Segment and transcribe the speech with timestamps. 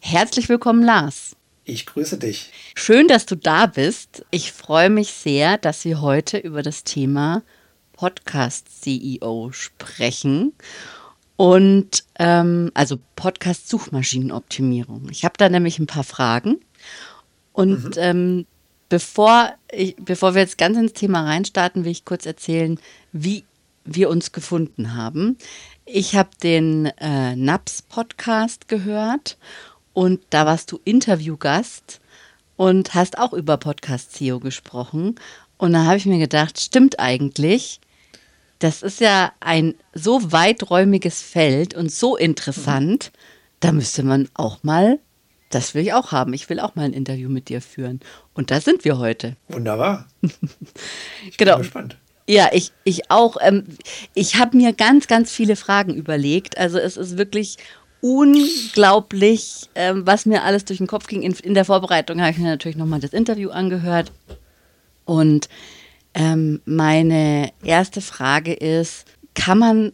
[0.00, 1.37] Herzlich willkommen, Lars.
[1.68, 2.50] Ich grüße dich.
[2.74, 4.24] Schön, dass du da bist.
[4.30, 7.42] Ich freue mich sehr, dass wir heute über das Thema
[7.92, 10.54] Podcast CEO sprechen.
[11.36, 15.10] Und ähm, also Podcast-Suchmaschinenoptimierung.
[15.10, 16.58] Ich habe da nämlich ein paar Fragen.
[17.52, 18.02] Und mhm.
[18.02, 18.46] ähm,
[18.88, 22.80] bevor, ich, bevor wir jetzt ganz ins Thema reinstarten, will ich kurz erzählen,
[23.12, 23.44] wie
[23.84, 25.36] wir uns gefunden haben.
[25.84, 29.36] Ich habe den äh, NAPS-Podcast gehört
[29.98, 31.98] und da warst du Interviewgast
[32.54, 35.16] und hast auch über Podcast-SEO gesprochen.
[35.56, 37.80] Und da habe ich mir gedacht, stimmt eigentlich,
[38.60, 43.10] das ist ja ein so weiträumiges Feld und so interessant.
[43.12, 43.18] Mhm.
[43.58, 45.00] Da müsste man auch mal,
[45.50, 46.32] das will ich auch haben.
[46.32, 47.98] Ich will auch mal ein Interview mit dir führen.
[48.34, 49.34] Und da sind wir heute.
[49.48, 50.06] Wunderbar.
[51.28, 51.54] Ich genau.
[51.54, 51.96] bin gespannt.
[52.28, 53.36] Ja, ich, ich auch.
[53.40, 53.64] Ähm,
[54.14, 56.56] ich habe mir ganz, ganz viele Fragen überlegt.
[56.56, 57.56] Also es ist wirklich
[58.00, 61.22] unglaublich, ähm, was mir alles durch den Kopf ging.
[61.22, 64.12] In, in der Vorbereitung habe ich mir natürlich nochmal das Interview angehört.
[65.04, 65.48] Und
[66.14, 69.92] ähm, meine erste Frage ist, kann man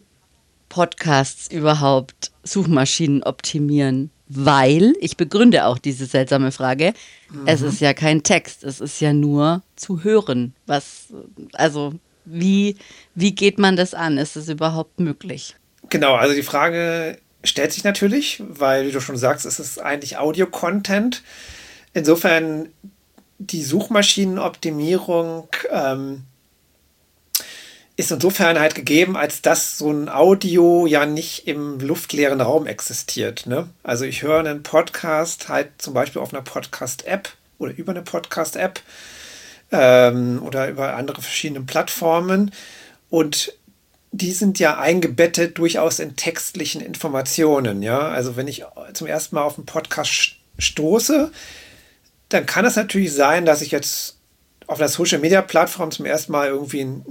[0.69, 4.11] Podcasts überhaupt Suchmaschinen optimieren?
[4.27, 6.93] Weil, ich begründe auch diese seltsame Frage,
[7.31, 7.43] mhm.
[7.45, 10.55] es ist ja kein Text, es ist ja nur zu hören.
[10.65, 11.13] Was,
[11.53, 11.93] also,
[12.25, 12.75] wie,
[13.13, 14.17] wie geht man das an?
[14.17, 15.55] Ist es überhaupt möglich?
[15.89, 20.17] Genau, also die Frage stellt sich natürlich, weil, wie du schon sagst, es ist eigentlich
[20.17, 21.23] Audio-Content.
[21.93, 22.69] Insofern
[23.37, 26.23] die Suchmaschinenoptimierung ähm,
[27.97, 33.45] ist insofern halt gegeben, als dass so ein Audio ja nicht im luftleeren Raum existiert.
[33.45, 33.69] Ne?
[33.83, 38.81] Also ich höre einen Podcast halt zum Beispiel auf einer Podcast-App oder über eine Podcast-App
[39.71, 42.51] ähm, oder über andere verschiedene Plattformen
[43.09, 43.53] und
[44.17, 47.83] die sind ja eingebettet durchaus in textlichen Informationen.
[47.83, 51.31] Ja, also wenn ich zum ersten Mal auf einen Podcast stoße,
[52.29, 54.17] dann kann es natürlich sein, dass ich jetzt
[54.67, 57.05] auf einer Social Media Plattform zum ersten Mal irgendwie ein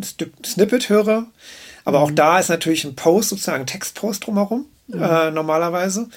[0.44, 1.26] Snippet höre.
[1.84, 2.04] Aber mhm.
[2.04, 5.02] auch da ist natürlich ein Post, sozusagen ein Textpost drumherum, mhm.
[5.02, 6.08] äh, normalerweise.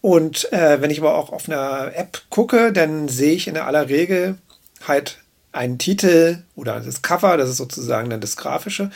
[0.00, 3.88] Und äh, wenn ich aber auch auf einer App gucke, dann sehe ich in aller
[3.88, 4.38] Regel
[4.86, 5.18] halt
[5.52, 8.90] einen Titel oder das Cover, das ist sozusagen dann das Grafische.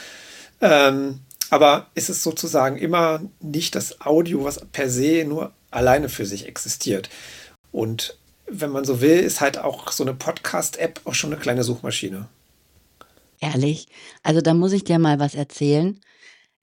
[0.60, 6.26] Ähm, aber ist es sozusagen immer nicht das Audio, was per se nur alleine für
[6.26, 7.08] sich existiert.
[7.72, 11.64] Und wenn man so will, ist halt auch so eine Podcast-App auch schon eine kleine
[11.64, 12.28] Suchmaschine.
[13.40, 13.88] Ehrlich?
[14.22, 16.00] Also da muss ich dir mal was erzählen.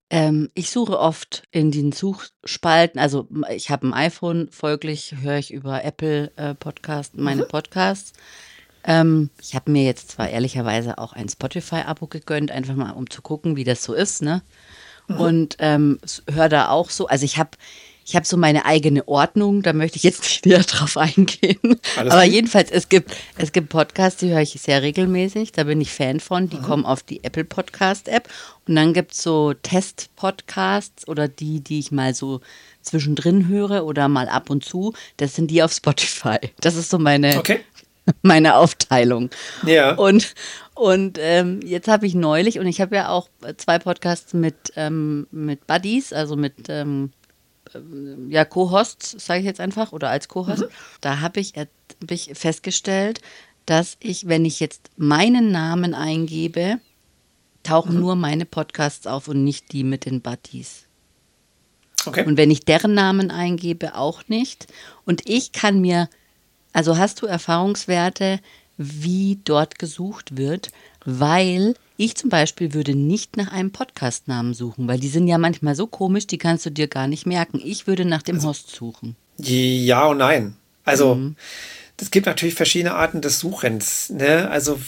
[0.10, 5.52] Ähm, ich suche oft in den Suchspalten, also ich habe ein iPhone, folglich höre ich
[5.52, 7.48] über Apple äh, Podcast meine mhm.
[7.48, 8.14] Podcasts.
[8.86, 13.22] Ähm, ich habe mir jetzt zwar ehrlicherweise auch ein Spotify-Abo gegönnt, einfach mal um zu
[13.22, 14.42] gucken, wie das so ist, ne?
[15.08, 15.18] Mhm.
[15.18, 16.00] Und ähm,
[16.30, 17.52] höre da auch so, also ich habe
[18.06, 21.80] ich habe so meine eigene Ordnung, da möchte ich jetzt nicht näher drauf eingehen.
[21.96, 22.34] Alles Aber gut.
[22.34, 26.20] jedenfalls, es gibt, es gibt Podcasts, die höre ich sehr regelmäßig, da bin ich Fan
[26.20, 26.66] von, die Aha.
[26.66, 28.30] kommen auf die Apple Podcast App.
[28.68, 32.42] Und dann gibt es so Test-Podcasts oder die, die ich mal so
[32.82, 34.94] zwischendrin höre oder mal ab und zu.
[35.18, 36.38] Das sind die auf Spotify.
[36.62, 37.62] Das ist so meine, okay.
[38.22, 39.30] meine Aufteilung.
[39.66, 39.96] Ja.
[39.96, 40.36] Und,
[40.76, 45.28] und ähm, jetzt habe ich neulich, und ich habe ja auch zwei Podcasts mit, ähm,
[45.32, 47.12] mit Buddies, also mit ähm,
[48.30, 50.68] ja, Co-Host, sage ich jetzt einfach, oder als Co-Host, mhm.
[51.02, 51.68] da habe ich, hab
[52.10, 53.22] ich festgestellt,
[53.66, 56.80] dass ich, wenn ich jetzt meinen Namen eingebe,
[57.64, 58.02] tauchen mhm.
[58.02, 60.86] nur meine Podcasts auf und nicht die mit den Buddies.
[62.06, 62.26] Okay.
[62.26, 64.68] Und wenn ich deren Namen eingebe, auch nicht.
[65.06, 66.10] Und ich kann mir,
[66.74, 68.40] also hast du Erfahrungswerte,
[68.78, 70.72] wie dort gesucht wird,
[71.06, 75.76] weil ich zum Beispiel würde nicht nach einem Podcastnamen suchen, weil die sind ja manchmal
[75.76, 77.62] so komisch, die kannst du dir gar nicht merken.
[77.64, 79.16] Ich würde nach dem also, Host suchen.
[79.38, 80.56] Ja und nein.
[80.86, 81.36] Also, mhm.
[81.98, 84.10] es gibt natürlich verschiedene Arten des Suchens.
[84.10, 84.50] Ne?
[84.50, 84.80] Also,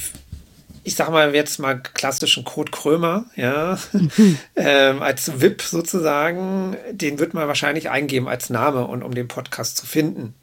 [0.84, 4.38] ich sage mal jetzt mal klassischen Code Krömer, ja, mhm.
[4.56, 9.78] ähm, als VIP sozusagen, den wird man wahrscheinlich eingeben als Name und um den Podcast
[9.78, 10.36] zu finden.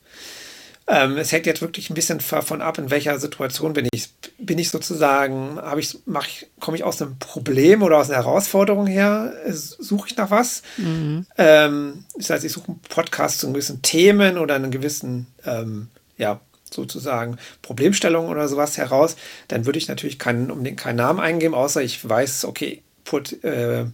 [0.89, 4.11] Ähm, es hängt jetzt wirklich ein bisschen davon ab, in welcher Situation bin ich.
[4.39, 5.97] Bin ich sozusagen, habe ich,
[6.27, 9.33] ich, komme ich aus einem Problem oder aus einer Herausforderung her?
[9.49, 10.63] Suche ich nach was?
[10.77, 11.27] Mhm.
[11.39, 16.41] Ähm, das heißt, ich suche einen Podcast zu gewissen Themen oder einen gewissen, ähm, ja,
[16.71, 19.17] sozusagen Problemstellungen oder sowas heraus.
[19.49, 23.45] Dann würde ich natürlich keinen, um den keinen Namen eingeben, außer ich weiß, okay, put,
[23.45, 23.85] äh,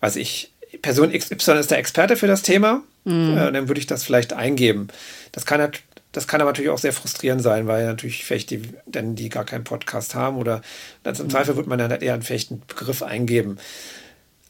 [0.00, 2.82] weiß ich, Person XY ist der Experte für das Thema.
[3.04, 3.38] Mhm.
[3.38, 4.88] Äh, dann würde ich das vielleicht eingeben.
[5.32, 5.82] Das kann halt
[6.12, 9.44] das kann aber natürlich auch sehr frustrierend sein, weil natürlich vielleicht die, denn die gar
[9.44, 10.62] keinen Podcast haben oder
[11.02, 11.30] dann im mhm.
[11.30, 13.58] Zweifel wird man dann eher einen fechten Begriff eingeben.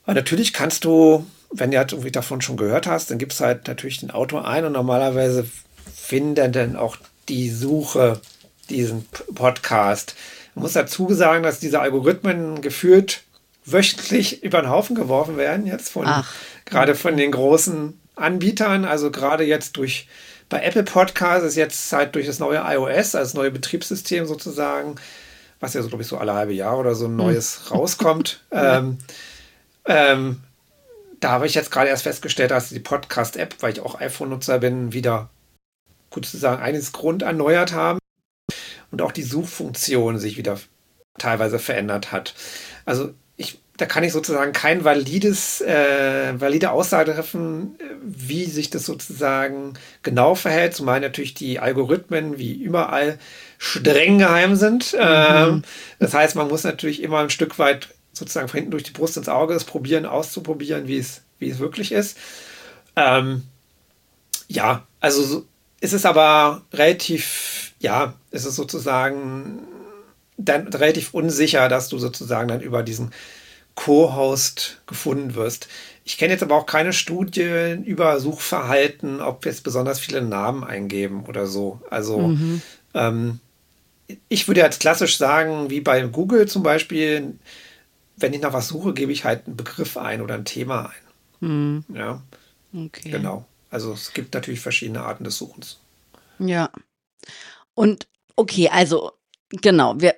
[0.05, 3.45] Aber natürlich kannst du, wenn du halt irgendwie davon schon gehört hast, dann gibst du
[3.45, 5.47] halt natürlich den Autor ein und normalerweise
[5.95, 6.97] finden dann auch
[7.29, 8.21] die Suche
[8.71, 10.15] diesen Podcast.
[10.55, 13.23] Man muss dazu sagen, dass diese Algorithmen geführt
[13.65, 16.33] wöchentlich über den Haufen geworfen werden, jetzt von Ach.
[16.65, 20.09] gerade von den großen Anbietern, also gerade jetzt durch
[20.49, 24.97] bei Apple Podcast ist jetzt halt durch das neue iOS, also das neue Betriebssystem sozusagen,
[25.61, 27.17] was ja so, glaube ich, so alle halbe Jahr oder so ein hm.
[27.17, 28.43] neues rauskommt.
[28.51, 28.99] ähm,
[29.85, 30.43] ähm,
[31.21, 34.93] da habe ich jetzt gerade erst festgestellt, dass die Podcast-App, weil ich auch iPhone-Nutzer bin,
[34.93, 35.31] wieder
[36.11, 37.99] gut zu sagen, eines Grund erneuert haben
[38.91, 40.59] und auch die Suchfunktion sich wieder
[41.19, 42.35] teilweise verändert hat.
[42.85, 43.15] Also
[43.79, 50.35] da kann ich sozusagen kein valides, äh, valide Aussage treffen, wie sich das sozusagen genau
[50.35, 53.21] verhält, zumal natürlich die Algorithmen wie überall
[53.57, 54.95] streng geheim sind.
[54.95, 54.99] Mhm.
[55.01, 55.63] Ähm,
[56.01, 59.17] das heißt, man muss natürlich immer ein Stück weit sozusagen von hinten durch die Brust
[59.17, 62.19] ins Auge es probieren, auszuprobieren, wie es, wie es wirklich ist.
[62.97, 63.45] Ähm,
[64.49, 65.47] ja, also so,
[65.81, 69.61] ist es aber relativ, ja, ist es sozusagen
[70.39, 73.11] dann relativ unsicher, dass du sozusagen dann über diesen
[73.75, 75.69] Co-Host gefunden wirst.
[76.05, 81.27] Ich kenne jetzt aber auch keine Studien über Suchverhalten, ob jetzt besonders viele Namen eingeben
[81.27, 81.81] oder so.
[81.91, 82.63] Also mhm.
[82.95, 83.41] ähm,
[84.29, 87.39] ich würde jetzt klassisch sagen, wie bei Google zum Beispiel,
[88.17, 90.91] wenn ich nach was suche, gebe ich halt einen Begriff ein oder ein Thema
[91.41, 91.49] ein.
[91.49, 91.85] Mhm.
[91.95, 92.23] Ja.
[92.75, 93.11] Okay.
[93.11, 93.45] Genau.
[93.71, 95.79] Also es gibt natürlich verschiedene Arten des Suchens.
[96.39, 96.71] Ja.
[97.75, 99.13] Und okay, also
[99.51, 100.15] Genau, wir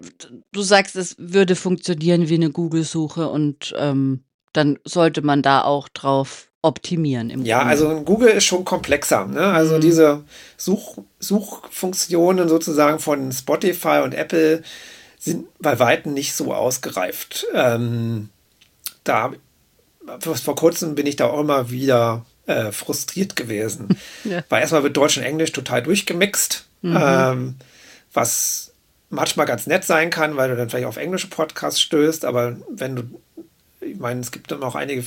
[0.52, 5.88] du sagst, es würde funktionieren wie eine Google-Suche und, ähm, dann sollte man da auch
[5.88, 7.70] drauf optimieren im Ja, Grunde.
[7.70, 9.40] also Google ist schon komplexer, ne?
[9.40, 9.80] Also Mhm.
[9.80, 10.24] diese
[10.56, 14.62] Such Suchfunktionen sozusagen von Spotify und Apple
[15.18, 17.46] sind bei Weitem nicht so ausgereift.
[17.54, 18.30] Ähm,
[19.04, 19.32] da
[20.18, 23.88] vor Kurzem bin ich da auch immer wieder, äh, frustriert gewesen.
[24.24, 24.42] Ja.
[24.48, 26.96] Weil erstmal wird Deutsch und Englisch total durchgemixt, Mhm.
[27.00, 27.54] ähm,
[28.12, 28.69] was
[29.10, 32.96] manchmal ganz nett sein kann, weil du dann vielleicht auf englische Podcasts stößt, aber wenn
[32.96, 33.02] du,
[33.80, 35.02] ich meine, es gibt dann auch einige,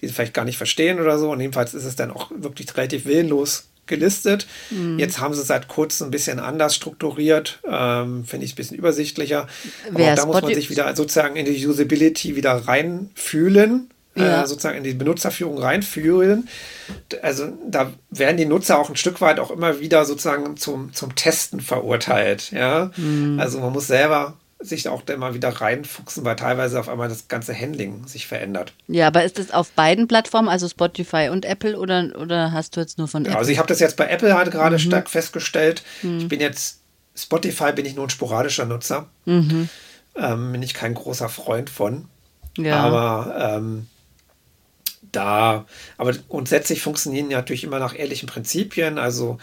[0.00, 2.74] die es vielleicht gar nicht verstehen oder so, und jedenfalls ist es dann auch wirklich
[2.76, 4.46] relativ willenlos gelistet.
[4.70, 4.98] Mhm.
[4.98, 8.78] Jetzt haben sie es seit kurzem ein bisschen anders strukturiert, ähm, finde ich ein bisschen
[8.78, 9.48] übersichtlicher.
[9.92, 13.90] Aber auch da muss man sich wieder sozusagen in die Usability wieder reinfühlen.
[14.14, 14.42] Äh, ja.
[14.42, 16.48] äh, sozusagen in die Benutzerführung reinführen.
[17.22, 21.14] Also da werden die Nutzer auch ein Stück weit auch immer wieder sozusagen zum, zum
[21.14, 22.50] Testen verurteilt.
[22.52, 22.90] Ja?
[22.96, 23.38] Mhm.
[23.40, 27.58] Also man muss selber sich auch immer wieder reinfuchsen, weil teilweise auf einmal das ganze
[27.58, 28.74] Handling sich verändert.
[28.86, 32.80] Ja, aber ist das auf beiden Plattformen, also Spotify und Apple, oder, oder hast du
[32.80, 33.32] jetzt nur von Apple?
[33.32, 34.80] Ja, also ich habe das jetzt bei Apple halt gerade mhm.
[34.80, 35.82] stark festgestellt.
[36.02, 36.18] Mhm.
[36.18, 36.80] Ich bin jetzt,
[37.16, 39.08] Spotify bin ich nur ein sporadischer Nutzer.
[39.24, 39.68] Mhm.
[40.14, 42.06] Ähm, bin ich kein großer Freund von.
[42.56, 42.80] Ja.
[42.80, 43.88] Aber ähm,
[45.12, 45.66] da.
[45.96, 48.98] Aber grundsätzlich funktionieren die natürlich immer nach ehrlichen Prinzipien.
[48.98, 49.38] Also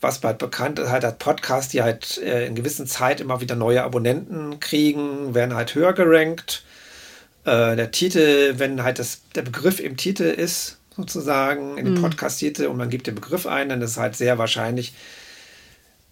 [0.00, 3.54] was bald bekannt ist, halt, hat Podcast, die halt äh, in gewissen Zeit immer wieder
[3.54, 6.64] neue Abonnenten kriegen, werden halt höher gerankt.
[7.44, 12.02] Äh, der Titel, wenn halt das, der Begriff im Titel ist, sozusagen, in dem mhm.
[12.02, 14.94] Podcast-Titel und man gibt den Begriff ein, dann ist es halt sehr wahrscheinlich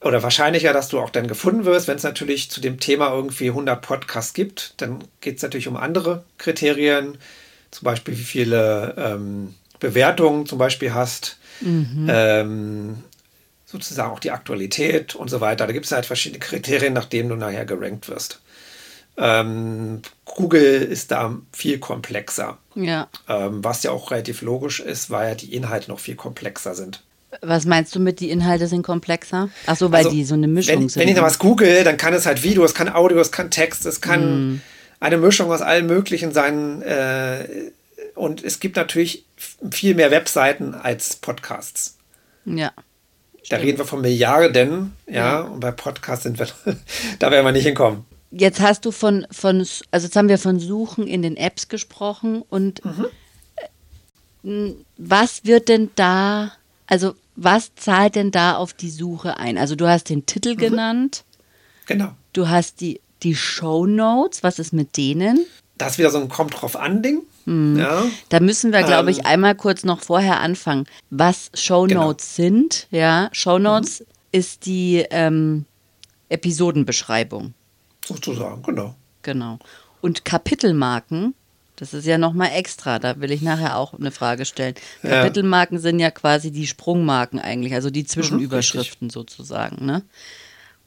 [0.00, 1.88] oder wahrscheinlicher, dass du auch dann gefunden wirst.
[1.88, 5.76] Wenn es natürlich zu dem Thema irgendwie 100 Podcasts gibt, dann geht es natürlich um
[5.76, 7.18] andere Kriterien
[7.70, 12.08] zum Beispiel wie viele ähm, Bewertungen zum Beispiel hast, mhm.
[12.10, 12.96] ähm,
[13.66, 15.66] sozusagen auch die Aktualität und so weiter.
[15.66, 18.40] Da gibt es halt verschiedene Kriterien, nach denen du nachher gerankt wirst.
[19.16, 22.58] Ähm, Google ist da viel komplexer.
[22.74, 23.08] Ja.
[23.28, 27.02] Ähm, was ja auch relativ logisch ist, weil ja die Inhalte noch viel komplexer sind.
[27.42, 29.50] Was meinst du mit, die Inhalte sind komplexer?
[29.66, 31.02] Ach so, weil also, die so eine Mischung wenn, sind.
[31.02, 33.50] Wenn ich da was google, dann kann es halt Video, es kann Audio, es kann
[33.50, 34.60] Text, es kann mm
[35.00, 36.82] eine Mischung aus allem Möglichen sein.
[36.82, 37.70] Äh,
[38.14, 39.24] und es gibt natürlich
[39.70, 41.96] viel mehr Webseiten als Podcasts.
[42.44, 42.72] Ja.
[43.50, 45.40] Da reden wir von Milliarden, ja, ja.
[45.40, 46.48] und bei Podcasts sind wir,
[47.18, 48.04] da werden wir nicht hinkommen.
[48.30, 52.42] Jetzt hast du von, von, also jetzt haben wir von Suchen in den Apps gesprochen
[52.42, 52.82] und
[54.42, 54.84] mhm.
[54.98, 56.52] was wird denn da,
[56.86, 59.56] also was zahlt denn da auf die Suche ein?
[59.56, 60.58] Also du hast den Titel Mhm.
[60.58, 61.24] genannt,
[61.86, 62.10] Genau.
[62.34, 65.44] du hast die, die Show Notes, was ist mit denen?
[65.76, 67.22] Das ist wieder so ein kommt drauf an Ding.
[67.44, 67.78] Mhm.
[67.78, 68.04] Ja.
[68.28, 69.26] Da müssen wir, glaube ich, Ähm.
[69.26, 72.14] einmal kurz noch vorher anfangen, was Show Genau.
[72.18, 72.86] Sind.
[72.90, 75.64] Ja, Show Notes ist die ähm,
[76.28, 77.54] Episodenbeschreibung,
[78.04, 78.94] Sozusagen, genau.
[79.22, 79.58] genau.
[80.00, 81.34] Und Kapitelmarken,
[81.76, 84.74] das ist ja nochmal extra, da will ich nachher auch eine Frage stellen.
[85.02, 85.10] Ja.
[85.10, 89.84] Kapitelmarken sind ja quasi die Sprungmarken eigentlich, also Mhm, die Zwischenüberschriften sozusagen.
[89.86, 90.02] Ne?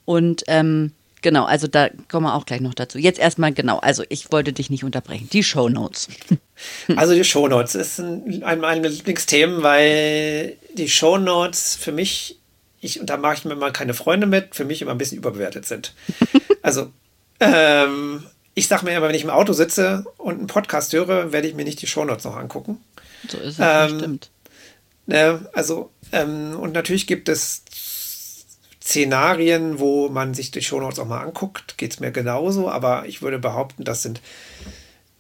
[0.06, 2.98] Und ähm, genau, also da kommen wir auch gleich noch dazu.
[2.98, 5.30] Jetzt erstmal genau, also ich wollte dich nicht unterbrechen.
[5.32, 6.08] Die Show Notes.
[6.96, 12.38] Also die Shownotes ist ein, ein meiner Lieblingsthemen, weil die Shownotes für mich,
[12.82, 15.18] ich, und da mache ich mir mal keine Freunde mit, für mich immer ein bisschen
[15.18, 15.96] überbewertet sind.
[16.62, 16.92] Also,
[17.40, 18.24] ähm,
[18.54, 21.56] ich sage mir immer, wenn ich im Auto sitze und einen Podcast höre, werde ich
[21.56, 22.78] mir nicht die Shownotes noch angucken.
[23.28, 24.30] So ist es, Ähm, stimmt.
[25.08, 25.50] Ne?
[25.54, 27.64] Also, ähm, und natürlich gibt es
[28.84, 33.22] Szenarien, wo man sich die Shownotes auch mal anguckt, geht es mir genauso, aber ich
[33.22, 34.22] würde behaupten, das sind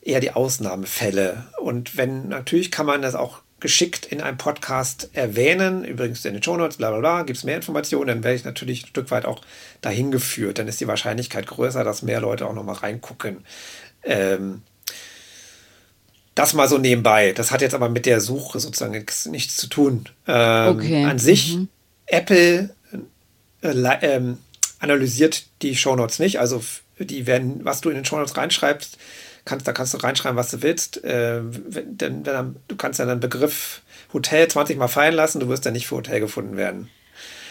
[0.02, 1.46] eher die Ausnahmefälle.
[1.60, 6.42] Und wenn, natürlich kann man das auch geschickt in einem Podcast erwähnen, übrigens in den
[6.42, 9.26] Shownotes, bla bla bla, gibt es mehr Informationen, dann werde ich natürlich ein Stück weit
[9.26, 9.42] auch
[9.82, 10.58] dahin geführt.
[10.58, 13.46] Dann ist die Wahrscheinlichkeit größer, dass mehr Leute auch nochmal reingucken.
[14.04, 14.64] Ähm,
[16.34, 17.34] das mal so nebenbei.
[17.34, 20.06] Das hat jetzt aber mit der Suche sozusagen nichts, zu tun.
[20.28, 21.06] Ähm, Okay.
[21.06, 21.60] An sich,
[22.08, 22.72] Apple
[23.62, 24.38] äh, ähm,
[24.80, 26.40] analysiert die Shownotes nicht.
[26.40, 26.62] Also
[27.00, 28.98] die werden, was du in den Shownotes reinschreibst,
[29.46, 31.04] kannst, da kannst du reinschreiben, was du willst.
[31.04, 33.82] Äh, wenn, denn, wenn, du kannst ja den Begriff
[34.14, 36.90] Hotel 20 Mal fallen lassen, du wirst ja nicht für Hotel gefunden werden.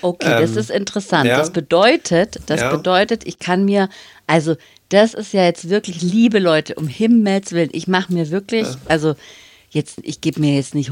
[0.02, 1.26] Okay, das Ähm, ist interessant.
[1.26, 1.36] ja.
[1.36, 2.74] Das bedeutet, das Ja.
[2.76, 3.88] bedeutet, ich kann mir,
[4.26, 4.56] also
[4.88, 9.14] das ist ja jetzt wirklich, liebe Leute, um Himmels Willen, ich mache mir wirklich, also
[9.70, 10.90] jetzt, ich gebe mir jetzt nicht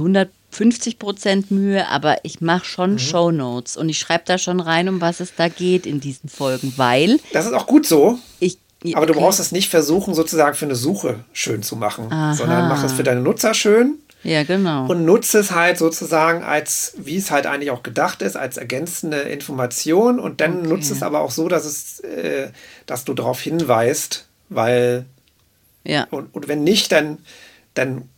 [0.52, 2.98] 150 Prozent Mühe, aber ich mache schon Mhm.
[2.98, 6.72] Shownotes und ich schreibe da schon rein, um was es da geht in diesen Folgen,
[6.76, 8.18] weil Das ist auch gut so.
[8.40, 8.58] ich.
[8.94, 9.22] Aber du okay.
[9.22, 12.34] brauchst es nicht versuchen, sozusagen für eine Suche schön zu machen, Aha.
[12.34, 14.86] sondern mach es für deine Nutzer schön Ja, genau.
[14.86, 19.16] und nutze es halt sozusagen als, wie es halt eigentlich auch gedacht ist, als ergänzende
[19.18, 20.68] Information und dann Okay.
[20.68, 22.50] nutze es aber auch so, dass es, äh,
[22.86, 25.06] dass du darauf hinweist, weil
[25.84, 26.06] ja.
[26.12, 27.18] und, und wenn nicht, dann,
[27.74, 28.08] dann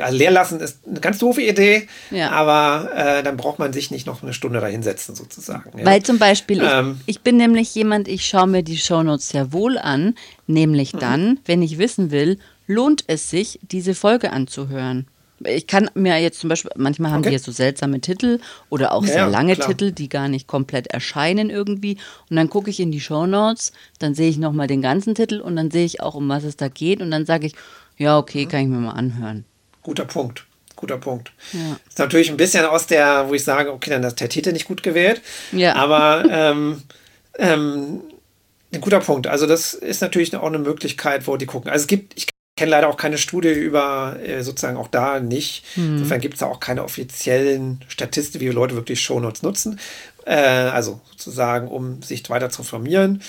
[0.00, 2.30] also leer lassen ist eine ganz doofe Idee, Ja.
[2.30, 5.78] aber äh, dann braucht man sich nicht noch eine Stunde dahinsetzen sozusagen.
[5.78, 5.84] Ja.
[5.86, 7.00] Weil zum Beispiel, ich, Ähm.
[7.06, 10.14] ich bin nämlich jemand, ich schaue mir die Shownotes sehr wohl an,
[10.46, 10.98] nämlich Mhm.
[10.98, 15.06] dann, wenn ich wissen will, lohnt es sich, diese Folge anzuhören.
[15.44, 17.28] Ich kann mir jetzt zum Beispiel, manchmal haben Okay.
[17.28, 18.40] die ja so seltsame Titel
[18.70, 19.68] oder auch Ja, sehr lange klar.
[19.68, 21.98] Titel, die gar nicht komplett erscheinen irgendwie.
[22.30, 25.54] Und dann gucke ich in die Shownotes, dann sehe ich nochmal den ganzen Titel und
[25.56, 27.02] dann sehe ich auch, um was es da geht.
[27.02, 27.54] Und dann sage ich,
[27.98, 28.48] ja, okay, Mhm.
[28.48, 29.44] kann ich mir mal anhören.
[29.86, 30.44] Guter Punkt.
[30.74, 31.30] Guter Punkt.
[31.52, 31.78] Ja.
[31.88, 34.66] Ist natürlich ein bisschen aus der, wo ich sage, okay, dann ist der Titel nicht
[34.66, 35.22] gut gewählt.
[35.52, 35.76] Ja.
[35.76, 36.82] Aber ähm,
[37.38, 38.00] ähm,
[38.74, 39.28] ein guter Punkt.
[39.28, 41.70] Also das ist natürlich auch eine Möglichkeit, wo die gucken.
[41.70, 42.26] Also es gibt, ich
[42.56, 45.64] kenne leider auch keine Studie über äh, sozusagen auch da nicht.
[45.76, 49.78] Insofern gibt es da auch keine offiziellen Statistiken, wie Leute wirklich Shownotes nutzen.
[50.24, 53.22] Äh, also sozusagen, um sich weiter zu informieren.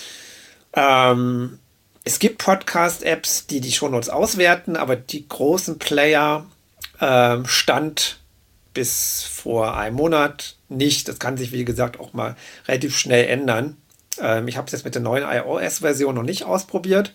[0.73, 1.59] Ähm,
[2.07, 6.45] es gibt Podcast-Apps, die die Shownotes auswerten, aber die großen Player
[7.01, 8.19] ähm, stand
[8.73, 11.09] bis vor einem Monat nicht.
[11.09, 13.75] Das kann sich, wie gesagt, auch mal relativ schnell ändern.
[14.21, 17.13] Ähm, ich habe es jetzt mit der neuen iOS-Version noch nicht ausprobiert.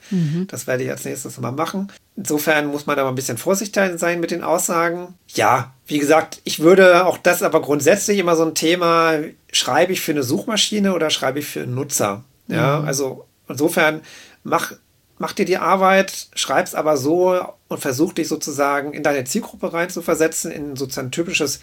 [0.49, 1.91] Das werde ich als nächstes mal machen.
[2.15, 5.15] Insofern muss man da mal ein bisschen vorsichtig sein mit den Aussagen.
[5.29, 9.15] Ja, wie gesagt, ich würde auch das aber grundsätzlich immer so ein Thema,
[9.53, 12.25] schreibe ich für eine Suchmaschine oder schreibe ich für einen Nutzer?
[12.47, 14.03] Ja, also insofern
[14.45, 14.73] mach,
[15.19, 20.51] mach dir die Arbeit, schreib's aber so und versuch dich sozusagen in deine Zielgruppe reinzuversetzen,
[20.51, 21.61] in sozusagen typisches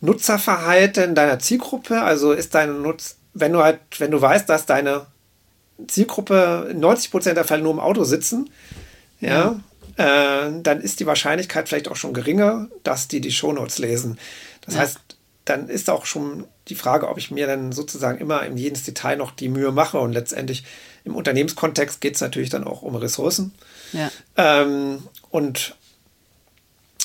[0.00, 2.02] Nutzerverhalten deiner Zielgruppe.
[2.02, 5.06] Also ist deine Nutz, wenn du halt, wenn du weißt, dass deine
[5.86, 8.50] Zielgruppe in 90% der Fälle nur im Auto sitzen,
[9.20, 9.60] ja,
[9.96, 14.18] Äh, dann ist die Wahrscheinlichkeit vielleicht auch schon geringer, dass die die Shownotes lesen.
[14.64, 14.80] Das Ja.
[14.80, 14.98] heißt,
[15.44, 19.16] dann ist auch schon die Frage, ob ich mir dann sozusagen immer in jedes Detail
[19.16, 19.98] noch die Mühe mache.
[19.98, 20.64] Und letztendlich
[21.04, 23.54] im Unternehmenskontext geht es natürlich dann auch um Ressourcen.
[23.92, 24.10] Ja.
[24.36, 25.76] Ähm, und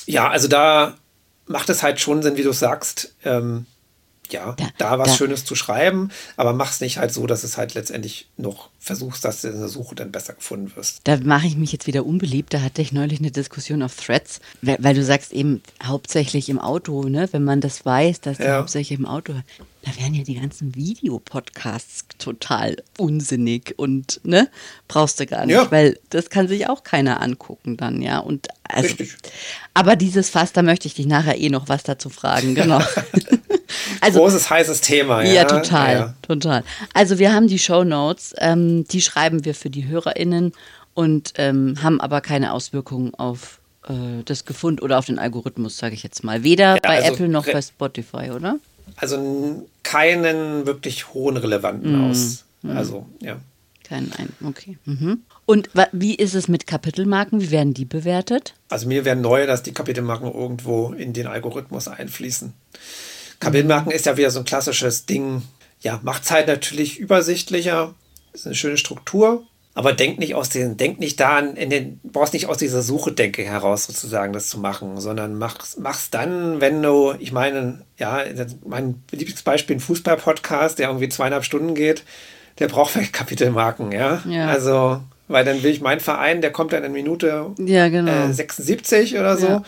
[0.05, 0.97] ja, also da
[1.47, 3.65] macht es halt schon Sinn, wie du sagst, ähm,
[4.33, 7.43] ja, Da- da, was da- Schönes zu schreiben, aber mach es nicht halt so, dass
[7.43, 11.01] es halt letztendlich noch versuchst, dass du in der Suche dann besser gefunden wirst.
[11.05, 12.53] Da mache ich mich jetzt wieder unbeliebt.
[12.53, 16.59] Da hatte ich neulich eine Diskussion auf Threads, weil, weil du sagst eben hauptsächlich im
[16.59, 17.27] Auto, ne?
[17.31, 18.59] wenn man das weiß, dass Ja.
[18.59, 19.33] hauptsächlich im Auto.
[19.83, 24.49] Da wären ja die ganzen Videopodcasts total unsinnig und ne,
[24.87, 25.69] brauchst du gar nicht, Ja.
[25.71, 28.17] weil das kann sich auch keiner angucken dann, ja.
[28.19, 29.15] Und also, Richtig.
[29.75, 32.81] aber dieses Fass, da möchte ich dich nachher eh noch was dazu fragen, genau.
[34.01, 35.23] Also, Großes, heißes Thema.
[35.23, 36.13] Ja, ja total, ja.
[36.21, 36.63] total.
[36.93, 40.53] Also wir haben die Show Notes, ähm, die schreiben wir für die HörerInnen
[40.93, 45.93] und ähm, haben aber keine Auswirkungen auf äh, das Gefund oder auf den Algorithmus, sage
[45.93, 46.43] ich jetzt mal.
[46.43, 48.59] Weder ja, bei also Apple noch bei Spotify, oder?
[48.97, 52.09] Also keinen wirklich hohen relevanten mm.
[52.09, 52.45] aus.
[52.61, 52.77] Mhm.
[52.77, 53.37] Also, ja.
[53.83, 54.77] Keinen ein, okay.
[54.85, 55.21] Mhm.
[55.45, 57.39] Und wie ist es mit Kapitelmarken?
[57.39, 58.55] Wie werden die bewertet?
[58.67, 62.53] Also mir wäre neu, dass die Kapitelmarken irgendwo in den Algorithmus einfließen.
[63.39, 63.95] Kapitelmarken mhm.
[63.95, 65.43] ist ja wieder so ein klassisches Ding.
[65.79, 67.93] Ja, macht es halt natürlich übersichtlicher,
[68.33, 72.33] ist eine schöne Struktur, aber denk nicht aus den, denk nicht da in den, brauchst
[72.33, 77.13] nicht aus dieser Suche-Denke heraus sozusagen das zu machen, sondern mach's, mach's dann, wenn du,
[77.19, 78.23] ich meine, ja,
[78.65, 82.03] mein beliebtes Beispiel, ein Fußball-Podcast, der irgendwie zweieinhalb Stunden geht,
[82.59, 84.23] der braucht vielleicht Kapitelmarken, ja.
[84.25, 84.47] ja.
[84.47, 88.29] Also, weil dann will ich meinen Verein, der kommt dann in Minute ja, genau.
[88.29, 89.47] äh, 76 oder so.
[89.47, 89.63] Ja.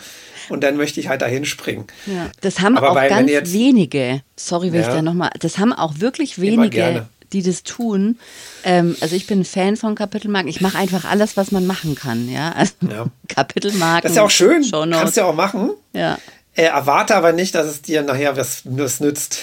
[0.48, 1.86] Und dann möchte ich halt dahin springen.
[2.06, 2.30] Ja.
[2.40, 5.72] Das haben Aber auch weil, ganz jetzt, wenige, sorry, wenn ich da nochmal, das haben
[5.72, 8.18] auch wirklich wenige die das tun.
[8.64, 10.48] Ähm, also ich bin Fan von Kapitelmarken.
[10.48, 12.28] Ich mache einfach alles, was man machen kann.
[12.30, 12.72] Ja, also.
[13.28, 14.02] Kapitelmarken.
[14.02, 14.64] Das ist ja auch schön.
[14.64, 14.98] Shownotes.
[14.98, 15.70] Kannst du ja auch machen.
[15.92, 16.18] Ja.
[16.54, 19.40] Äh, erwarte aber nicht, dass es dir nachher was, was nützt.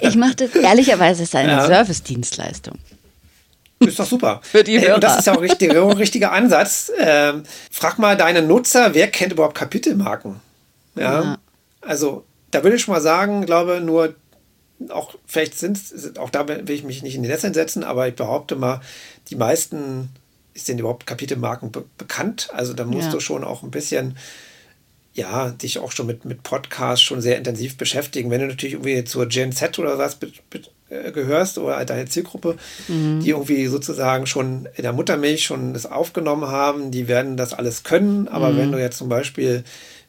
[0.00, 1.60] ich mache das ehrlicherweise ist eine.
[1.66, 2.78] Service-Dienstleistung.
[3.80, 4.40] Ist doch super.
[4.42, 4.96] Für die Hörer.
[4.96, 6.92] und das ist ja auch richtig, ein richtiger Ansatz.
[6.98, 10.40] Ähm, frag mal deine Nutzer, wer kennt überhaupt Kapitelmarken?
[10.94, 11.22] Ja.
[11.22, 11.38] ja.
[11.80, 14.14] Also, da würde ich schon mal sagen, glaube nur
[14.88, 15.78] auch vielleicht sind
[16.18, 18.80] auch da will ich mich nicht in die Netze setzen, aber ich behaupte mal,
[19.28, 20.08] die meisten
[20.54, 22.48] ist denn überhaupt Kapitelmarken be bekannt.
[22.52, 23.12] Also da musst ja.
[23.12, 24.16] du schon auch ein bisschen
[25.12, 28.30] ja, dich auch schon mit, mit Podcasts schon sehr intensiv beschäftigen.
[28.30, 30.18] Wenn du natürlich irgendwie zur Gen Z oder was
[30.90, 32.56] gehörst oder deine Zielgruppe,
[32.88, 33.20] mhm.
[33.20, 37.84] die irgendwie sozusagen schon in der Muttermilch schon das aufgenommen haben, die werden das alles
[37.84, 38.28] können.
[38.28, 38.56] Aber mhm.
[38.58, 39.64] wenn du jetzt zum Beispiel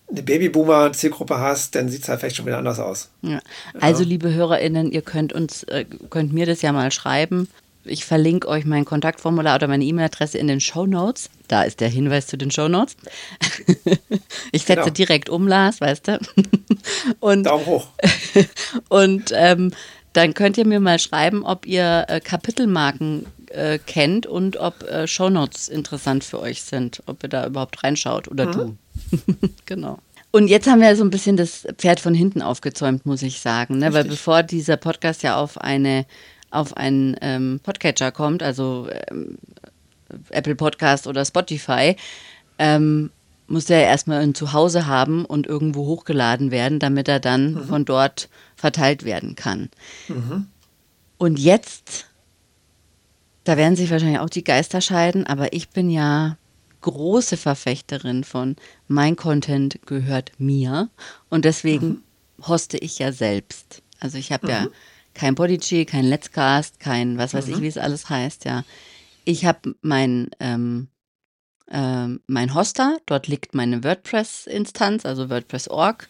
[0.09, 3.09] eine Babyboomer-Zielgruppe hast, dann sieht es halt vielleicht schon wieder anders aus.
[3.21, 3.39] Ja.
[3.79, 4.09] Also, ja.
[4.09, 7.47] liebe HörerInnen, ihr könnt uns, äh, könnt mir das ja mal schreiben.
[7.83, 11.29] Ich verlinke euch mein Kontaktformular oder meine E-Mail-Adresse in den Show Notes.
[11.47, 12.95] Da ist der Hinweis zu den Show Notes.
[14.51, 14.89] ich setze genau.
[14.93, 16.19] direkt um, Lars, weißt du?
[17.19, 17.87] Und, Daumen hoch.
[18.89, 19.71] und ähm,
[20.13, 25.07] dann könnt ihr mir mal schreiben, ob ihr äh, Kapitelmarken äh, kennt und ob äh,
[25.07, 28.77] Shownotes interessant für euch sind, ob ihr da überhaupt reinschaut oder mhm.
[29.11, 29.49] du.
[29.65, 29.99] genau.
[30.31, 33.79] Und jetzt haben wir so ein bisschen das Pferd von hinten aufgezäumt, muss ich sagen.
[33.79, 33.91] Ne?
[33.93, 36.05] Weil bevor dieser Podcast ja auf eine
[36.51, 39.37] auf einen ähm, Podcatcher kommt, also ähm,
[40.29, 41.95] Apple Podcast oder Spotify,
[42.59, 43.09] ähm,
[43.47, 47.63] muss der erstmal ein Zuhause haben und irgendwo hochgeladen werden, damit er dann mhm.
[47.63, 48.29] von dort
[48.61, 49.69] verteilt werden kann.
[50.07, 50.45] Mhm.
[51.17, 52.05] Und jetzt,
[53.43, 56.37] da werden sich wahrscheinlich auch die Geister scheiden, aber ich bin ja
[56.81, 58.55] große Verfechterin von
[58.87, 60.89] mein Content gehört mir
[61.29, 62.47] und deswegen mhm.
[62.47, 63.81] hoste ich ja selbst.
[63.99, 64.51] Also ich habe mhm.
[64.51, 64.67] ja
[65.15, 67.53] kein Podigy, kein Let's Cast, kein was weiß mhm.
[67.53, 68.63] ich, wie es alles heißt, ja.
[69.25, 70.87] Ich habe mein ähm,
[71.73, 76.07] ähm, mein Hoster, dort liegt meine WordPress-Instanz, also WordPress.org.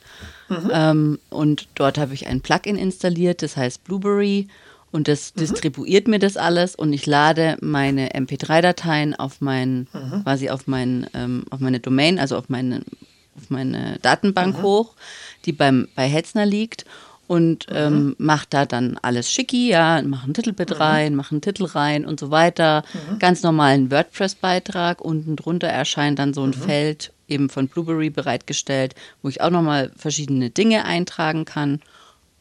[0.49, 0.71] Mhm.
[0.73, 4.47] Ähm, und dort habe ich ein Plugin installiert, das heißt Blueberry.
[4.91, 5.39] Und das mhm.
[5.39, 10.23] distribuiert mir das alles und ich lade meine MP3-Dateien auf mein, mhm.
[10.23, 12.81] quasi auf mein, ähm, auf meine Domain, also auf meine,
[13.37, 14.61] auf meine Datenbank mhm.
[14.63, 14.95] hoch,
[15.45, 16.85] die beim, bei Hetzner liegt
[17.31, 17.75] und mhm.
[17.77, 20.75] ähm, macht da dann alles schicki, ja, mache ein Titelbild mhm.
[20.75, 22.83] rein, mache einen Titel rein und so weiter.
[22.93, 23.19] Mhm.
[23.19, 24.99] Ganz normalen WordPress-Beitrag.
[24.99, 26.55] Unten drunter erscheint dann so ein mhm.
[26.55, 31.79] Feld, eben von Blueberry bereitgestellt, wo ich auch nochmal verschiedene Dinge eintragen kann.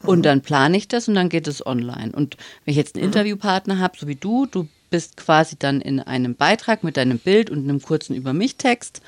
[0.03, 0.23] Und mhm.
[0.23, 2.11] dann plane ich das und dann geht es online.
[2.11, 3.13] Und wenn ich jetzt einen mhm.
[3.13, 7.49] Interviewpartner habe, so wie du, du bist quasi dann in einem Beitrag mit deinem Bild
[7.49, 9.01] und einem kurzen Über mich-Text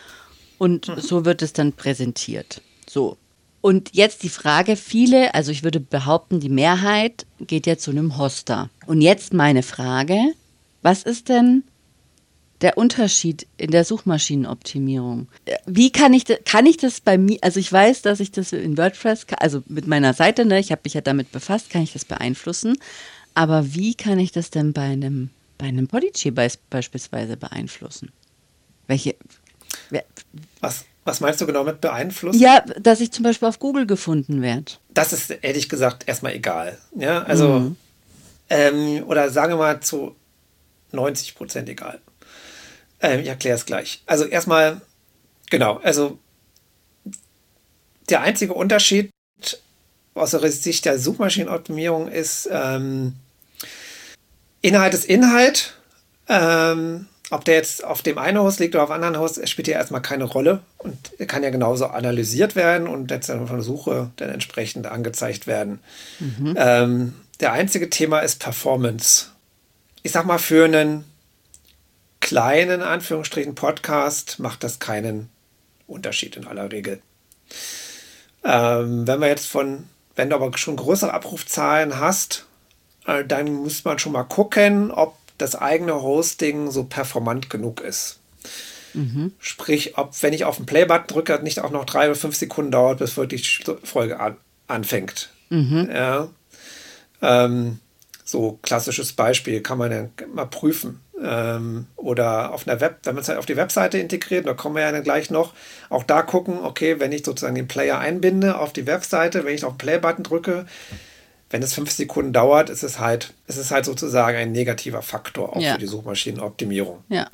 [0.57, 2.61] und so wird es dann präsentiert.
[2.89, 3.17] So.
[3.63, 8.17] Und jetzt die Frage, viele, also ich würde behaupten, die Mehrheit geht ja zu einem
[8.17, 8.69] Hoster.
[8.87, 10.19] Und jetzt meine Frage,
[10.81, 11.63] was ist denn
[12.59, 15.29] der Unterschied in der Suchmaschinenoptimierung?
[15.65, 18.77] Wie kann ich, kann ich das bei mir, also ich weiß, dass ich das in
[18.77, 22.03] WordPress, also mit meiner Seite, ne, ich habe mich ja damit befasst, kann ich das
[22.03, 22.77] beeinflussen,
[23.33, 28.11] aber wie kann ich das denn bei einem, bei einem Podigy beispielsweise beeinflussen?
[28.87, 29.15] Welche,
[30.59, 32.39] was, was meinst du genau mit beeinflussen?
[32.39, 34.73] Ja, dass ich zum Beispiel auf Google gefunden werde.
[34.93, 36.77] Das ist ehrlich gesagt erstmal egal.
[36.95, 37.75] Ja, also, mhm.
[38.49, 40.15] ähm, oder sagen wir mal zu
[40.91, 41.99] 90 Prozent egal.
[43.01, 44.01] Ähm, ich erkläre es gleich.
[44.05, 44.81] Also, erstmal,
[45.49, 46.19] genau, also
[48.09, 49.09] der einzige Unterschied
[50.13, 53.13] aus der Sicht der Suchmaschinenoptimierung ist, ähm,
[54.61, 55.73] Inhalt ist Inhalt.
[56.29, 59.67] Ähm, ob der jetzt auf dem einen Host liegt oder auf dem anderen Host, spielt
[59.67, 64.11] ja erstmal keine Rolle und kann ja genauso analysiert werden und dann von der Suche
[64.17, 65.79] dann entsprechend angezeigt werden.
[66.19, 66.55] Mhm.
[66.57, 69.27] Ähm, der einzige Thema ist Performance.
[70.03, 71.05] Ich sag mal, für einen
[72.19, 75.29] kleinen Anführungsstrichen Podcast macht das keinen
[75.87, 77.01] Unterschied in aller Regel.
[78.43, 82.45] Ähm, wenn wir jetzt von, wenn du aber schon größere Abrufzahlen hast,
[83.07, 88.19] äh, dann muss man schon mal gucken, ob das eigene Hosting so performant genug ist.
[88.93, 89.33] Mhm.
[89.39, 92.71] Sprich, ob, wenn ich auf den Play-Button drücke, nicht auch noch drei oder fünf Sekunden
[92.71, 95.29] dauert, bis wirklich die Folge an, anfängt.
[95.49, 95.89] Mhm.
[95.91, 96.29] Ja.
[97.21, 97.79] Ähm,
[98.23, 101.01] so klassisches Beispiel kann man dann mal prüfen.
[101.21, 104.75] Ähm, oder auf einer Web, wenn man es halt auf die Webseite integriert, da kommen
[104.75, 105.53] wir ja dann gleich noch,
[105.89, 109.63] auch da gucken, okay, wenn ich sozusagen den Player einbinde auf die Webseite, wenn ich
[109.63, 110.65] auf den Play-Button drücke,
[111.53, 115.55] wenn es fünf Sekunden dauert, ist es halt, ist es halt sozusagen ein negativer Faktor
[115.55, 115.73] auch ja.
[115.73, 117.03] für die Suchmaschinenoptimierung.
[117.09, 117.29] Ja.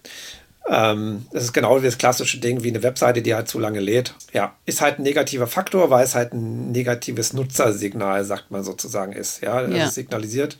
[0.67, 3.79] Ähm, das ist genau wie das klassische Ding, wie eine Webseite, die halt zu lange
[3.79, 4.15] lädt.
[4.33, 9.13] Ja, ist halt ein negativer Faktor, weil es halt ein negatives Nutzersignal, sagt man sozusagen,
[9.13, 9.41] ist.
[9.41, 9.85] Ja, ja.
[9.85, 10.57] es signalisiert.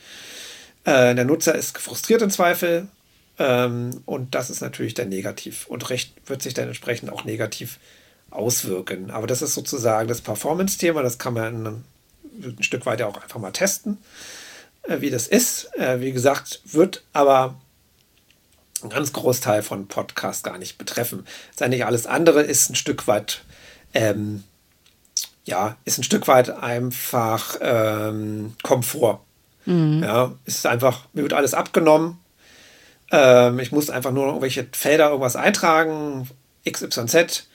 [0.86, 2.88] Äh, der Nutzer ist frustriert im Zweifel
[3.40, 7.78] ähm, und das ist natürlich dann negativ und recht wird sich dann entsprechend auch negativ
[8.32, 9.12] auswirken.
[9.12, 11.84] Aber das ist sozusagen das Performance-Thema, das kann man in
[12.44, 13.98] ein Stück weit ja auch einfach mal testen,
[14.84, 15.76] äh, wie das ist.
[15.78, 17.60] Äh, wie gesagt, wird aber
[18.82, 21.26] einen ganz Großteil von Podcasts gar nicht betreffen.
[21.68, 23.44] Nicht alles andere ist ein Stück weit,
[23.94, 24.44] ähm,
[25.46, 29.22] ja, ist ein Stück weit einfach ähm, Komfort.
[29.66, 30.02] Mhm.
[30.04, 32.20] Ja, ist einfach, mir wird alles abgenommen.
[33.12, 36.30] Ähm, ich muss einfach nur irgendwelche Felder irgendwas eintragen,
[36.70, 37.49] XYZ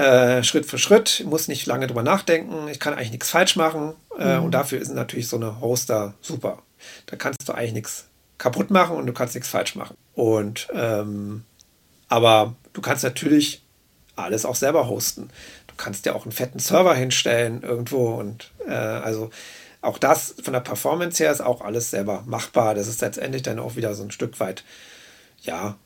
[0.00, 3.94] äh, Schritt für Schritt, muss nicht lange drüber nachdenken, ich kann eigentlich nichts falsch machen
[4.18, 4.44] äh, mhm.
[4.44, 6.62] und dafür ist natürlich so eine Hoster super.
[7.06, 8.06] Da kannst du eigentlich nichts
[8.38, 9.96] kaputt machen und du kannst nichts falsch machen.
[10.14, 11.44] Und ähm,
[12.08, 13.62] aber du kannst natürlich
[14.16, 15.30] alles auch selber hosten.
[15.66, 19.30] Du kannst dir auch einen fetten Server hinstellen irgendwo und äh, also
[19.82, 22.74] auch das von der Performance her ist auch alles selber machbar.
[22.74, 24.64] Das ist letztendlich dann auch wieder so ein Stück weit,
[25.42, 25.76] ja,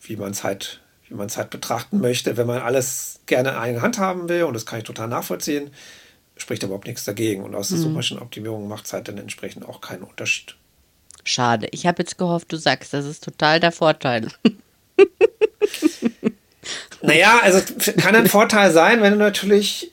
[0.00, 2.36] wie man es halt wie man es halt betrachten möchte.
[2.36, 5.70] Wenn man alles gerne in einer Hand haben will, und das kann ich total nachvollziehen,
[6.36, 7.42] spricht überhaupt nichts dagegen.
[7.42, 7.82] Und aus der mhm.
[7.82, 10.56] Suchmaschinenoptimierung macht es halt dann entsprechend auch keinen Unterschied.
[11.24, 11.68] Schade.
[11.72, 14.28] Ich habe jetzt gehofft, du sagst, das ist total der Vorteil.
[17.02, 17.60] naja, also
[17.98, 19.92] kann ein Vorteil sein, wenn du natürlich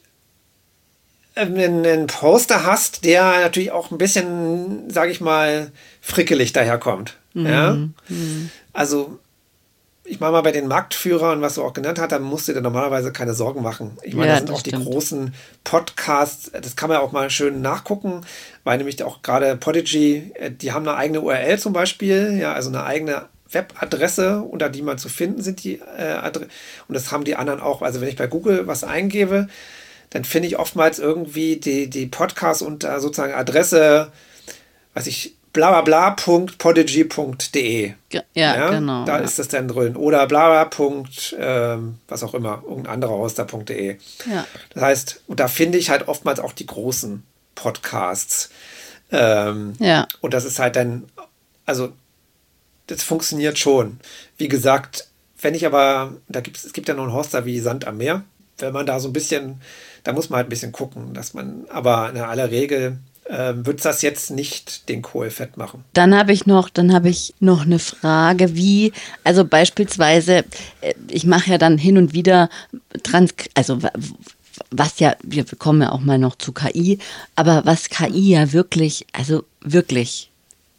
[1.35, 7.17] einen Poster hast, der natürlich auch ein bisschen, sage ich mal, frickelig daherkommt.
[7.33, 7.45] Mhm.
[7.45, 7.73] Ja?
[8.07, 8.49] Mhm.
[8.71, 9.19] Also
[10.05, 12.61] ich meine mal bei den Marktführern, was du auch genannt hast, dann musst du dir
[12.61, 13.97] normalerweise keine Sorgen machen.
[14.03, 14.85] Ich meine, ja, das sind auch stimmt.
[14.85, 18.21] die großen Podcasts, das kann man auch mal schön nachgucken,
[18.63, 22.69] weil nämlich auch gerade Podigy, äh, die haben eine eigene URL zum Beispiel, ja, also
[22.69, 26.49] eine eigene Webadresse, unter die man zu finden sind die äh, Adresse.
[26.87, 27.81] Und das haben die anderen auch.
[27.81, 29.47] Also wenn ich bei Google was eingebe,
[30.11, 34.11] dann finde ich oftmals irgendwie die, die Podcasts unter sozusagen Adresse,
[34.93, 37.93] was ich, blablabla.podigy.de.
[38.11, 39.05] Ja, ja, genau.
[39.05, 39.23] Da ja.
[39.23, 39.95] ist das dann drin.
[39.95, 40.69] Oder blabla.
[41.37, 43.97] Ähm, was auch immer, irgendein anderer Hoster.de.
[44.29, 44.45] Ja.
[44.73, 47.23] Das heißt, und da finde ich halt oftmals auch die großen
[47.55, 48.49] Podcasts.
[49.11, 50.09] Ähm, ja.
[50.19, 51.05] Und das ist halt dann,
[51.65, 51.93] also,
[52.87, 54.01] das funktioniert schon.
[54.37, 55.07] Wie gesagt,
[55.41, 57.95] wenn ich aber, da gibt es, es gibt ja noch einen Hoster wie Sand am
[57.97, 58.25] Meer.
[58.57, 59.61] Wenn man da so ein bisschen,
[60.03, 63.83] da muss man halt ein bisschen gucken, dass man, aber in aller Regel äh, wird
[63.83, 65.83] das jetzt nicht den Kohl fett machen.
[65.93, 70.45] Dann habe ich noch, dann habe ich noch eine Frage, wie, also beispielsweise,
[70.81, 72.49] äh, ich mache ja dann hin und wieder
[73.03, 73.79] Trans, also
[74.71, 76.99] was ja, wir kommen ja auch mal noch zu KI,
[77.35, 80.29] aber was KI ja wirklich, also wirklich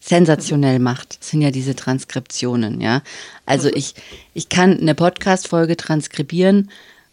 [0.01, 3.03] sensationell macht, sind ja diese Transkriptionen, ja.
[3.45, 3.95] Also ich,
[4.35, 6.71] ich kann eine Podcast-Folge transkribieren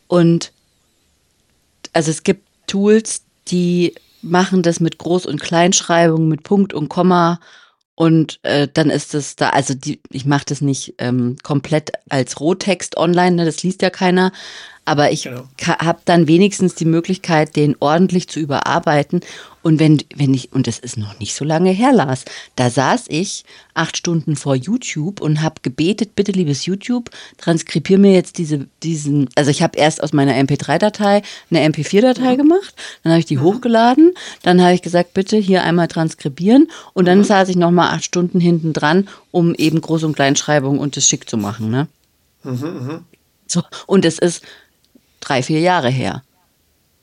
[0.08, 0.52] und
[1.92, 7.40] also es gibt Tools, die machen das mit Groß- und Kleinschreibung, mit Punkt und Komma
[7.96, 12.40] und äh, dann ist es da, also die, ich mache das nicht ähm, komplett als
[12.40, 14.32] Rohtext online, ne, das liest ja keiner,
[14.86, 15.44] aber ich genau.
[15.62, 19.22] habe dann wenigstens die Möglichkeit, den ordentlich zu überarbeiten.
[19.62, 22.26] Und wenn, wenn ich, und das ist noch nicht so lange her, Lars,
[22.58, 28.12] da saß ich acht Stunden vor YouTube und habe gebetet, bitte liebes YouTube, transkribier mir
[28.12, 32.38] jetzt diese, diesen, also ich habe erst aus meiner MP3-Datei eine MP4-Datei mhm.
[32.38, 33.44] gemacht, dann habe ich die mhm.
[33.44, 37.24] hochgeladen, dann habe ich gesagt, bitte hier einmal transkribieren und dann mhm.
[37.24, 41.30] saß ich nochmal acht Stunden hinten dran, um eben Groß- und Kleinschreibung und das schick
[41.30, 41.72] zu machen.
[41.72, 41.88] Ne?
[42.44, 43.02] Mhm, mh.
[43.48, 44.42] So, und es ist
[45.24, 46.24] drei, vier Jahre her.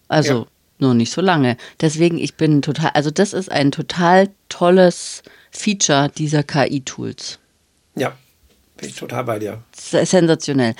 [0.08, 0.46] Also ja.
[0.78, 1.56] nur nicht so lange.
[1.80, 7.38] Deswegen, ich bin total, also das ist ein total tolles Feature dieser KI-Tools.
[7.96, 8.12] Ja,
[8.76, 9.62] bin ich total bei dir.
[9.72, 10.74] Sensationell.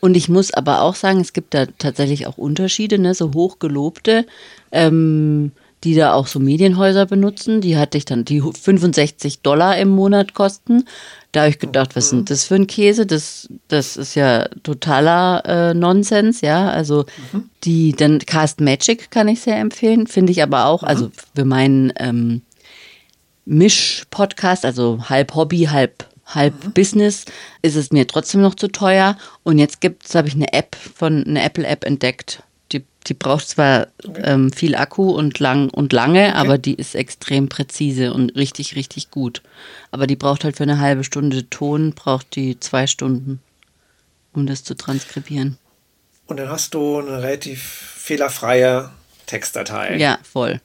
[0.00, 3.14] Und ich muss aber auch sagen, es gibt da tatsächlich auch Unterschiede, ne?
[3.14, 4.26] so hochgelobte,
[4.72, 5.52] ähm,
[5.84, 7.60] die da auch so Medienhäuser benutzen.
[7.60, 10.84] Die hatte ich dann, die 65 Dollar im Monat kosten.
[11.32, 13.06] Da habe ich gedacht, was ist denn das für ein Käse?
[13.06, 16.68] Das, das ist ja totaler äh, Nonsens, ja.
[16.70, 17.50] Also mhm.
[17.64, 21.12] die, dann Cast Magic kann ich sehr empfehlen, finde ich aber auch, also mhm.
[21.12, 22.42] also für meinen ähm,
[23.44, 26.72] Misch-Podcast, also halb Hobby, halb halb mhm.
[26.72, 27.24] Business,
[27.62, 29.16] ist es mir trotzdem noch zu teuer.
[29.42, 32.42] Und jetzt gibt es, habe ich eine App von eine Apple-App entdeckt.
[33.06, 34.22] Die, braucht zwar okay.
[34.24, 36.36] ähm, viel Akku und lang und lange, okay.
[36.36, 39.42] aber die ist extrem präzise und richtig, richtig gut.
[39.90, 43.40] Aber die braucht halt für eine halbe Stunde Ton, braucht die zwei Stunden,
[44.32, 45.58] um das zu transkribieren.
[46.26, 48.90] Und dann hast du eine relativ fehlerfreie
[49.26, 49.96] Textdatei.
[49.96, 50.60] Ja, voll.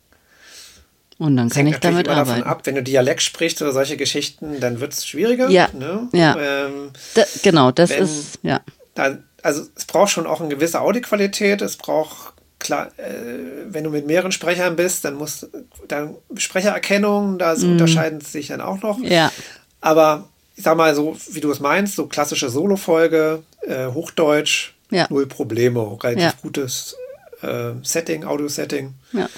[1.17, 2.41] Und dann kann ich damit immer arbeiten.
[2.41, 5.49] davon ab, wenn du Dialekt sprichst oder solche Geschichten, dann wird es schwieriger.
[5.49, 6.07] Ja, ne?
[6.13, 6.37] ja.
[6.37, 8.61] Ähm, da, genau, das wenn, ist, ja.
[8.93, 9.17] Da,
[9.47, 14.05] also es braucht schon auch eine gewisse Audioqualität, es braucht klar, äh, wenn du mit
[14.05, 15.47] mehreren Sprechern bist, dann muss
[15.87, 17.71] dann Sprechererkennung, da mm.
[17.71, 18.99] unterscheiden sich dann auch noch.
[18.99, 19.31] Ja.
[19.79, 25.07] Aber ich sag mal so, wie du es meinst, so klassische Solo-Folge, äh, Hochdeutsch, ja.
[25.09, 26.33] null Probleme, relativ ja.
[26.41, 26.97] gutes
[27.41, 28.95] äh, Setting, Audio-Setting.
[29.13, 29.29] Ja.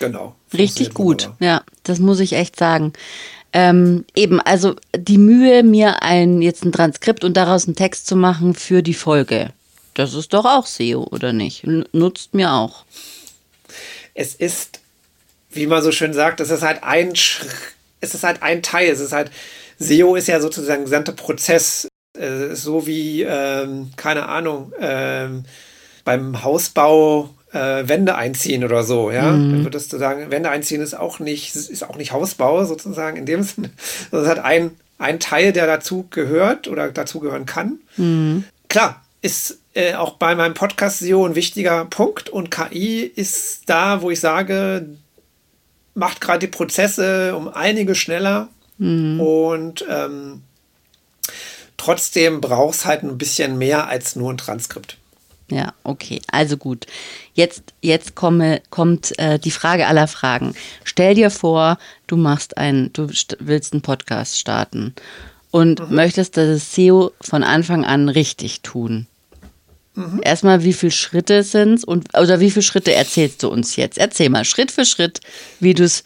[0.00, 0.34] Genau.
[0.52, 1.36] Richtig gut, wunderbar.
[1.46, 2.94] ja, das muss ich echt sagen.
[3.52, 8.14] Ähm, eben, also die Mühe, mir ein jetzt ein Transkript und daraus einen Text zu
[8.16, 9.50] machen für die Folge,
[9.94, 11.66] das ist doch auch SEO, oder nicht?
[11.92, 12.84] Nutzt mir auch.
[14.14, 14.80] Es ist,
[15.50, 17.12] wie man so schön sagt, es ist halt ein,
[18.00, 18.88] es ist halt ein Teil.
[18.90, 19.30] Es ist halt,
[19.78, 21.88] SEO ist ja sozusagen der gesamte Prozess.
[22.52, 25.44] so wie, ähm, keine Ahnung, ähm,
[26.04, 29.32] beim Hausbau äh, Wände einziehen oder so, ja.
[29.32, 29.52] Mhm.
[29.52, 33.26] Dann würdest du sagen, Wände einziehen ist auch nicht, ist auch nicht Hausbau sozusagen in
[33.26, 33.70] dem Sinne.
[34.10, 37.78] Das hat ein, ein Teil, der dazu gehört oder dazu gehören kann.
[37.96, 38.44] Mhm.
[38.68, 44.02] Klar, ist äh, auch bei meinem Podcast SEO ein wichtiger Punkt und KI ist da,
[44.02, 44.86] wo ich sage,
[45.94, 49.20] macht gerade die Prozesse um einige schneller mhm.
[49.20, 50.42] und ähm,
[51.76, 54.96] trotzdem braucht es halt ein bisschen mehr als nur ein Transkript.
[55.50, 56.20] Ja, okay.
[56.30, 56.86] Also gut.
[57.34, 60.54] Jetzt, jetzt komme, kommt äh, die Frage aller Fragen.
[60.84, 63.08] Stell dir vor, du machst einen, du
[63.40, 64.94] willst einen Podcast starten
[65.50, 65.94] und mhm.
[65.94, 69.06] möchtest das SEO von Anfang an richtig tun.
[69.94, 70.20] Mhm.
[70.22, 73.98] Erstmal, wie viele Schritte sind es und oder wie viele Schritte erzählst du uns jetzt?
[73.98, 75.20] Erzähl mal Schritt für Schritt,
[75.58, 76.04] wie du es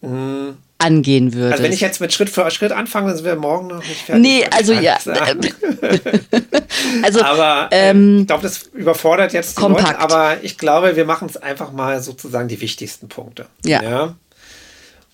[0.00, 1.52] mhm angehen würdest.
[1.52, 4.02] Also wenn ich jetzt mit Schritt für Schritt anfange, dann sind wir morgen noch nicht
[4.02, 4.22] fertig.
[4.22, 4.98] Nee, also ja.
[7.02, 9.88] also, aber äh, ähm, ich glaube, das überfordert jetzt kompakt.
[9.88, 13.46] Leute, aber ich glaube, wir machen es einfach mal sozusagen die wichtigsten Punkte.
[13.64, 13.82] Ja.
[13.82, 14.14] ja?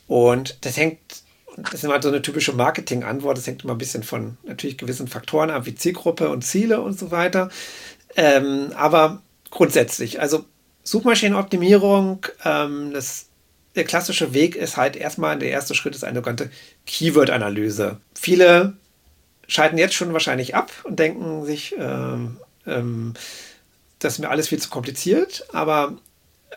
[0.06, 0.98] Und das hängt,
[1.56, 5.08] das ist immer so eine typische Marketing-Antwort, das hängt immer ein bisschen von natürlich gewissen
[5.08, 7.50] Faktoren ab, wie Zielgruppe und Ziele und so weiter.
[8.16, 10.44] Ähm, aber grundsätzlich, also
[10.82, 13.27] Suchmaschinenoptimierung, ähm, das
[13.78, 16.50] der klassische Weg ist halt erstmal, der erste Schritt ist eine sogenannte
[16.86, 17.98] Keyword-Analyse.
[18.14, 18.74] Viele
[19.46, 22.36] schalten jetzt schon wahrscheinlich ab und denken sich, ähm,
[22.66, 23.14] ähm,
[24.00, 25.96] das ist mir alles viel zu kompliziert, aber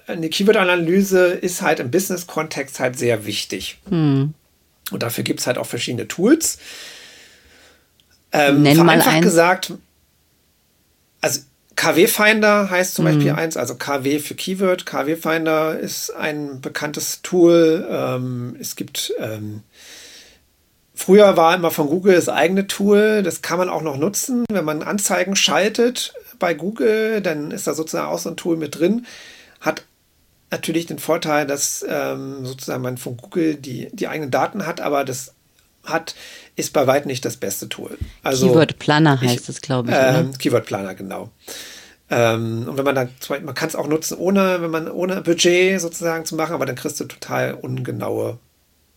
[0.07, 3.79] eine Keyword-Analyse ist halt im Business-Kontext halt sehr wichtig.
[3.88, 4.34] Hm.
[4.91, 6.57] Und dafür gibt es halt auch verschiedene Tools.
[8.31, 9.23] Ähm, Nenn mal eins.
[9.23, 9.73] gesagt,
[11.82, 13.10] KW Finder heißt zum mhm.
[13.10, 14.86] Beispiel eins, also KW für Keyword.
[14.86, 17.88] KW Finder ist ein bekanntes Tool.
[17.89, 19.63] Ähm, es gibt ähm,
[20.94, 24.46] Früher war immer von Google das eigene Tool, das kann man auch noch nutzen.
[24.52, 28.78] Wenn man Anzeigen schaltet bei Google, dann ist da sozusagen auch so ein Tool mit
[28.78, 29.08] drin.
[29.60, 29.84] Hat
[30.52, 35.04] natürlich den Vorteil, dass ähm, sozusagen man von Google die, die eigenen Daten hat, aber
[35.04, 35.34] das
[35.84, 36.15] hat,
[36.56, 37.98] ist bei weitem nicht das beste Tool.
[38.24, 39.96] Also, Keyword Planner heißt es, glaube ich.
[39.96, 41.32] Äh, Keyword Planner, genau.
[42.10, 43.10] Ähm, und wenn man dann,
[43.44, 46.76] man kann es auch nutzen, ohne, wenn man ohne Budget sozusagen zu machen, aber dann
[46.76, 48.38] kriegst du total ungenaue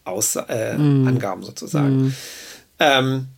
[0.03, 1.07] Aus, äh, mm.
[1.07, 2.07] Angaben sozusagen.
[2.07, 2.15] Mm.
[2.81, 3.29] Ähm,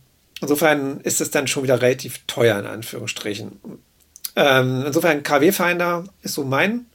[0.41, 3.59] insofern ist es dann schon wieder relativ teuer, in Anführungsstrichen.
[4.35, 6.87] Ähm, insofern KW Finder ist so mein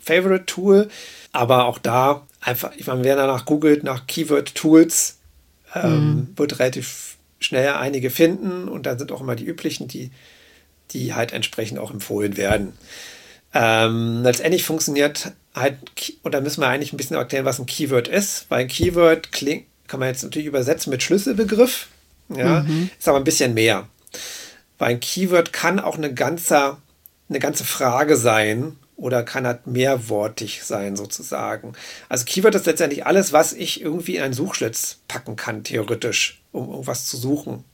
[0.00, 0.88] Favorite Tool,
[1.32, 5.15] aber auch da einfach, ich meine, wer danach googelt nach Keyword Tools,
[5.84, 6.28] ähm, mhm.
[6.36, 10.10] wird relativ schnell einige finden und dann sind auch immer die üblichen, die,
[10.90, 12.72] die halt entsprechend auch empfohlen werden.
[13.54, 15.78] Ähm, letztendlich funktioniert halt,
[16.22, 19.32] und da müssen wir eigentlich ein bisschen erklären, was ein Keyword ist, weil ein Keyword
[19.32, 21.88] klingt, kann man jetzt natürlich übersetzen mit Schlüsselbegriff,
[22.28, 22.90] ja, mhm.
[22.98, 23.88] ist aber ein bisschen mehr.
[24.78, 26.76] Weil ein Keyword kann auch eine ganze,
[27.28, 31.74] eine ganze Frage sein oder kann halt mehrwortig sein sozusagen.
[32.08, 36.70] Also Keyword ist letztendlich alles, was ich irgendwie in einen Suchschlitz packen kann, theoretisch, um
[36.70, 37.64] irgendwas zu suchen.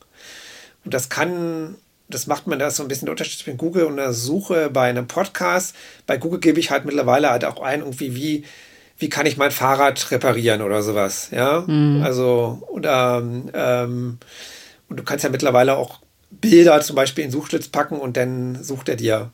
[0.84, 1.76] Und das kann,
[2.08, 4.88] das macht man da so ein bisschen der Unterschied zwischen Google und der Suche bei
[4.88, 5.76] einem Podcast.
[6.06, 8.44] Bei Google gebe ich halt mittlerweile halt auch ein, irgendwie, wie,
[8.98, 11.28] wie kann ich mein Fahrrad reparieren oder sowas.
[11.30, 12.02] Ja, mhm.
[12.02, 13.22] also, oder,
[13.54, 14.18] ähm,
[14.88, 18.88] und du kannst ja mittlerweile auch Bilder zum Beispiel in Suchschlitz packen und dann sucht
[18.88, 19.30] er dir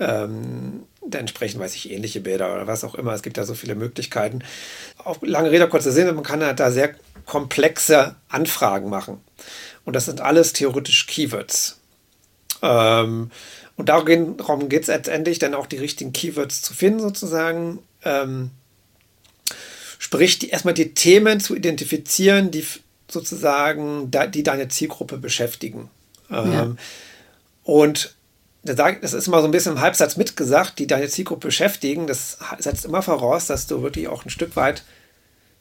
[0.00, 3.12] ähm, entsprechend, weiß ich, ähnliche Bilder oder was auch immer.
[3.12, 4.40] Es gibt da so viele Möglichkeiten.
[4.98, 6.94] Auf lange Rede, kurzer Sinn, man kann halt da sehr
[7.26, 9.20] komplexe Anfragen machen.
[9.84, 11.80] Und das sind alles theoretisch Keywords.
[12.62, 13.30] Ähm,
[13.76, 17.80] und darum geht es letztendlich, dann auch die richtigen Keywords zu finden, sozusagen.
[18.04, 18.50] Ähm,
[19.98, 22.64] sprich, die, erstmal die Themen zu identifizieren, die
[23.08, 25.90] sozusagen, die deine Zielgruppe beschäftigen.
[26.30, 26.76] Ähm, ja.
[27.64, 28.14] Und
[28.64, 32.06] das ist immer so ein bisschen im Halbsatz mitgesagt, die deine Zielgruppe beschäftigen.
[32.06, 34.84] Das setzt immer voraus, dass du wirklich auch ein Stück weit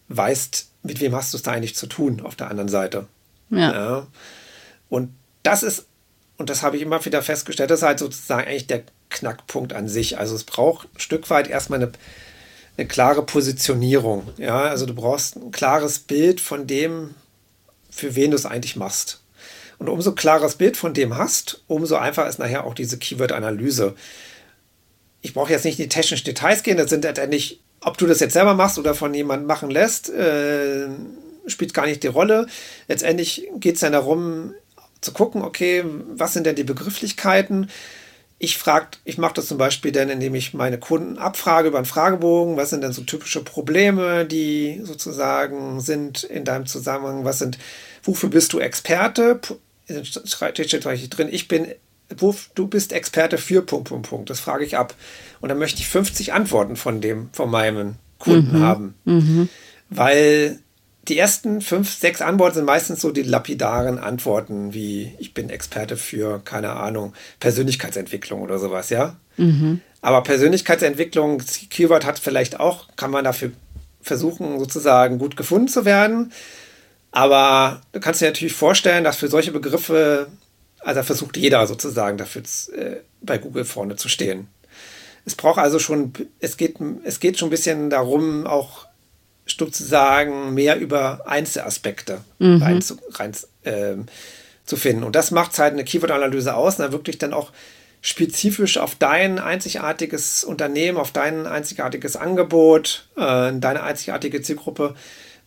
[0.07, 3.07] weißt, mit wem hast du es da eigentlich zu tun auf der anderen Seite.
[3.49, 3.73] Ja.
[3.73, 4.07] ja.
[4.89, 5.13] Und
[5.43, 5.85] das ist,
[6.37, 9.87] und das habe ich immer wieder festgestellt, das ist halt sozusagen eigentlich der Knackpunkt an
[9.87, 10.17] sich.
[10.17, 11.91] Also es braucht ein Stück weit erstmal eine,
[12.77, 14.29] eine klare Positionierung.
[14.37, 17.15] Ja, also du brauchst ein klares Bild von dem,
[17.89, 19.22] für wen du es eigentlich machst.
[19.79, 23.95] Und umso klares Bild von dem hast, umso einfacher ist nachher auch diese Keyword-Analyse.
[25.21, 28.19] Ich brauche jetzt nicht in die technischen Details gehen, das sind letztendlich, ob du das
[28.19, 30.87] jetzt selber machst oder von jemandem machen lässt, äh,
[31.47, 32.47] spielt gar nicht die Rolle.
[32.87, 34.53] Letztendlich geht es dann darum,
[35.01, 35.83] zu gucken, okay,
[36.15, 37.69] was sind denn die Begrifflichkeiten?
[38.43, 41.85] Ich frage, ich mache das zum Beispiel dann, indem ich meine Kunden abfrage über einen
[41.85, 47.57] Fragebogen, was sind denn so typische Probleme, die sozusagen sind in deinem Zusammenhang, was sind,
[48.03, 49.39] wofür bist du Experte?
[49.87, 51.67] steht drin, ich bin,
[52.09, 54.29] du bist Experte für Punkt, Punkt, Punkt.
[54.29, 54.93] Das frage ich ab.
[55.39, 58.61] Und dann möchte ich 50 Antworten von dem, von meinem Kunden mhm.
[58.61, 58.93] haben.
[59.05, 59.47] Mhm.
[59.89, 60.59] Weil
[61.07, 65.97] die ersten fünf, sechs Antworten sind meistens so die lapidaren Antworten, wie ich bin Experte
[65.97, 69.17] für, keine Ahnung, Persönlichkeitsentwicklung oder sowas, ja.
[69.37, 69.81] Mhm.
[70.01, 73.51] Aber Persönlichkeitsentwicklung, Keyword hat vielleicht auch, kann man dafür
[74.01, 76.31] versuchen, sozusagen gut gefunden zu werden.
[77.11, 80.27] Aber du kannst dir natürlich vorstellen, dass für solche Begriffe,
[80.79, 82.43] also versucht jeder sozusagen dafür
[82.75, 84.47] äh, bei Google vorne zu stehen.
[85.25, 88.87] Es braucht also schon, es geht, es geht schon ein bisschen darum, auch
[89.45, 92.61] sozusagen mehr über Einzelaspekte mhm.
[92.61, 93.95] rein, zu, rein äh,
[94.65, 95.03] zu finden.
[95.03, 97.51] Und das macht halt eine Keyword-Analyse aus, da wirklich dann auch
[98.01, 104.95] spezifisch auf dein einzigartiges Unternehmen, auf dein einzigartiges Angebot, äh, deine einzigartige Zielgruppe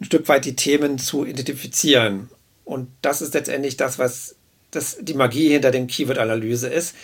[0.00, 2.28] ein Stück weit die Themen zu identifizieren.
[2.64, 4.36] Und das ist letztendlich das, was
[4.70, 6.94] das, die Magie hinter dem Keyword-Analyse ist.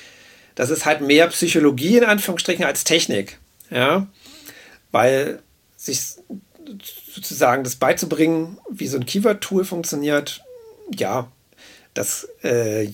[0.55, 3.39] Das ist halt mehr Psychologie in Anführungsstrichen als Technik.
[3.71, 4.07] Ja,
[4.91, 5.41] weil
[5.77, 6.17] sich
[7.15, 10.43] sozusagen das beizubringen, wie so ein Keyword-Tool funktioniert,
[10.95, 11.31] ja,
[11.95, 12.89] das äh,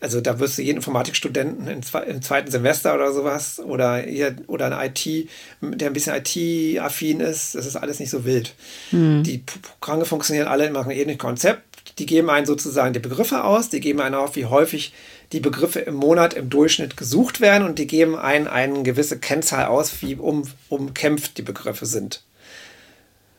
[0.00, 4.04] also da wirst du jeden Informatikstudenten im, zweiten Semester oder sowas oder,
[4.46, 5.28] oder ein IT,
[5.60, 8.54] der ein bisschen IT-affin ist, das ist alles nicht so wild.
[8.92, 9.24] Mhm.
[9.24, 11.62] Die Programme funktionieren alle nach einem ähnlichen Konzept.
[11.98, 14.92] Die geben einen sozusagen die Begriffe aus, die geben einen auf, wie häufig
[15.32, 19.66] die Begriffe im Monat im Durchschnitt gesucht werden und die geben einen eine gewisse Kennzahl
[19.66, 22.22] aus, wie um, umkämpft die Begriffe sind.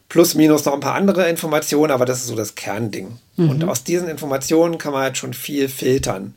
[0.10, 3.19] Plus, minus noch ein paar andere Informationen, aber das ist so das Kernding.
[3.38, 3.50] Mhm.
[3.50, 6.34] Und aus diesen Informationen kann man halt schon viel filtern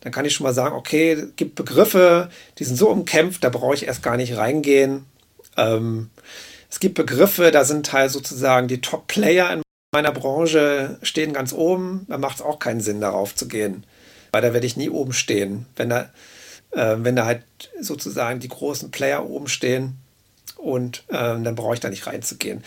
[0.00, 3.50] dann kann ich schon mal sagen, okay, es gibt Begriffe, die sind so umkämpft, da
[3.50, 5.04] brauche ich erst gar nicht reingehen.
[5.56, 6.10] Ähm,
[6.70, 12.06] es gibt Begriffe, da sind halt sozusagen die Top-Player in meiner Branche stehen ganz oben.
[12.08, 13.84] Da macht es auch keinen Sinn, darauf zu gehen.
[14.32, 15.66] Weil da werde ich nie oben stehen.
[15.76, 16.10] Wenn da,
[16.70, 17.42] äh, wenn da halt
[17.80, 19.98] sozusagen die großen Player oben stehen
[20.56, 22.62] und äh, dann brauche ich da nicht reinzugehen.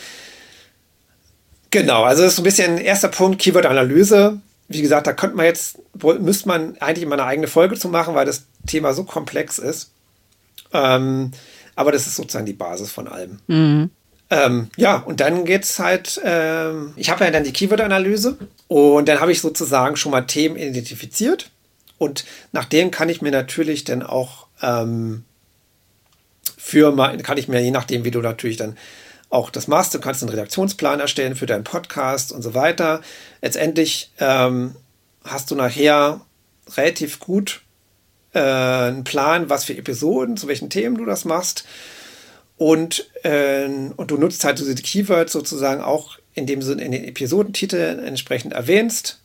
[1.73, 5.45] Genau, also das ist so ein bisschen erster Punkt, Keyword-Analyse wie gesagt, da könnte man
[5.45, 5.77] jetzt,
[6.19, 9.91] müsste man eigentlich immer eine eigene Folge zu machen, weil das Thema so komplex ist.
[10.71, 11.31] Ähm,
[11.75, 13.39] aber das ist sozusagen die Basis von allem.
[13.47, 13.89] Mhm.
[14.29, 19.07] Ähm, ja, und dann geht es halt, ähm, ich habe ja dann die Keyword-Analyse und
[19.07, 21.51] dann habe ich sozusagen schon mal Themen identifiziert
[21.97, 25.23] und nach dem kann ich mir natürlich dann auch ähm,
[26.57, 28.77] für, kann ich mir je nachdem, wie du natürlich dann
[29.33, 29.93] auch das machst.
[29.93, 33.01] Du kannst einen Redaktionsplan erstellen für deinen Podcast und so weiter.
[33.41, 34.75] Letztendlich ähm,
[35.23, 36.21] hast du nachher
[36.77, 37.61] relativ gut
[38.33, 41.65] äh, einen Plan, was für Episoden, zu welchen Themen du das machst.
[42.57, 48.03] Und, äh, und du nutzt halt diese Keywords sozusagen auch, indem du in den Episodentitel
[48.05, 49.19] entsprechend erwähnst,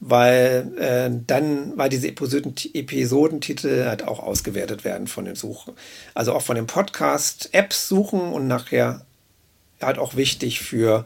[0.00, 5.74] weil äh, dann, weil diese Episoden, Episodentitel halt auch ausgewertet werden von den Suchen.
[6.14, 9.04] Also auch von den Podcast-Apps suchen und nachher
[9.82, 11.04] halt auch wichtig für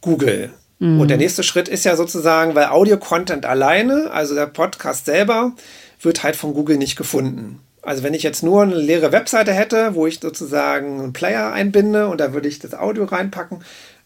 [0.00, 0.50] Google.
[0.78, 1.00] Mhm.
[1.00, 5.52] Und der nächste Schritt ist ja sozusagen, weil Audio-Content alleine, also der Podcast selber,
[6.00, 7.60] wird halt von Google nicht gefunden.
[7.82, 12.08] Also wenn ich jetzt nur eine leere Webseite hätte, wo ich sozusagen einen Player einbinde
[12.08, 13.60] und da würde ich das Audio reinpacken,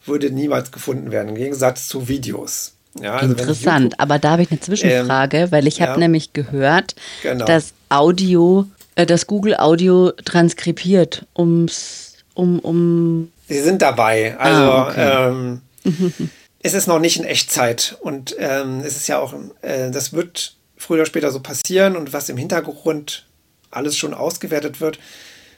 [0.05, 2.74] würde niemals gefunden werden, im Gegensatz zu Videos.
[3.00, 6.32] Ja, also Interessant, aber da habe ich eine Zwischenfrage, ähm, weil ich habe ja, nämlich
[6.32, 7.44] gehört, genau.
[7.46, 13.32] dass Audio, äh, dass Google Audio transkribiert, ums, um, um.
[13.49, 14.36] Sie sind dabei.
[14.38, 15.28] Also ah, okay.
[15.28, 15.62] ähm,
[16.62, 20.57] es ist noch nicht in Echtzeit und ähm, es ist ja auch, äh, das wird
[20.76, 23.26] früher oder später so passieren und was im Hintergrund
[23.70, 24.99] alles schon ausgewertet wird,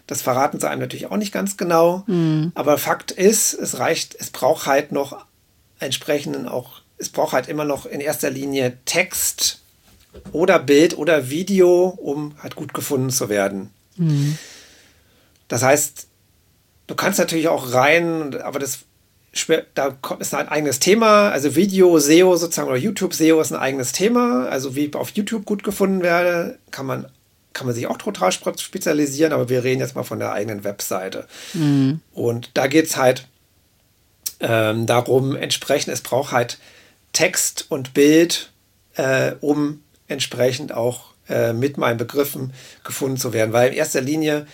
[0.07, 2.05] das verraten sie einem natürlich auch nicht ganz genau.
[2.07, 2.53] Mhm.
[2.55, 5.25] Aber Fakt ist, es reicht, es braucht halt noch
[5.79, 9.61] entsprechenden auch, es braucht halt immer noch in erster Linie Text
[10.33, 13.71] oder Bild oder Video, um halt gut gefunden zu werden.
[13.97, 14.39] Mhm.
[15.49, 16.07] Das heißt,
[16.87, 18.81] du kannst natürlich auch rein, aber das
[19.75, 21.31] da ist ein eigenes Thema.
[21.31, 24.47] Also Video, SEO sozusagen oder YouTube SEO ist ein eigenes Thema.
[24.47, 27.07] Also wie ich auf YouTube gut gefunden werde, kann man
[27.53, 31.27] kann man sich auch total spezialisieren, aber wir reden jetzt mal von der eigenen Webseite.
[31.55, 32.01] Mhm.
[32.13, 33.29] Und da geht es halt
[34.41, 36.59] ähm, darum, entsprechend, es braucht halt
[37.13, 38.51] Text und Bild,
[38.97, 43.53] äh, um entsprechend auch äh, mit meinen Begriffen gefunden zu werden.
[43.53, 44.47] Weil in erster Linie,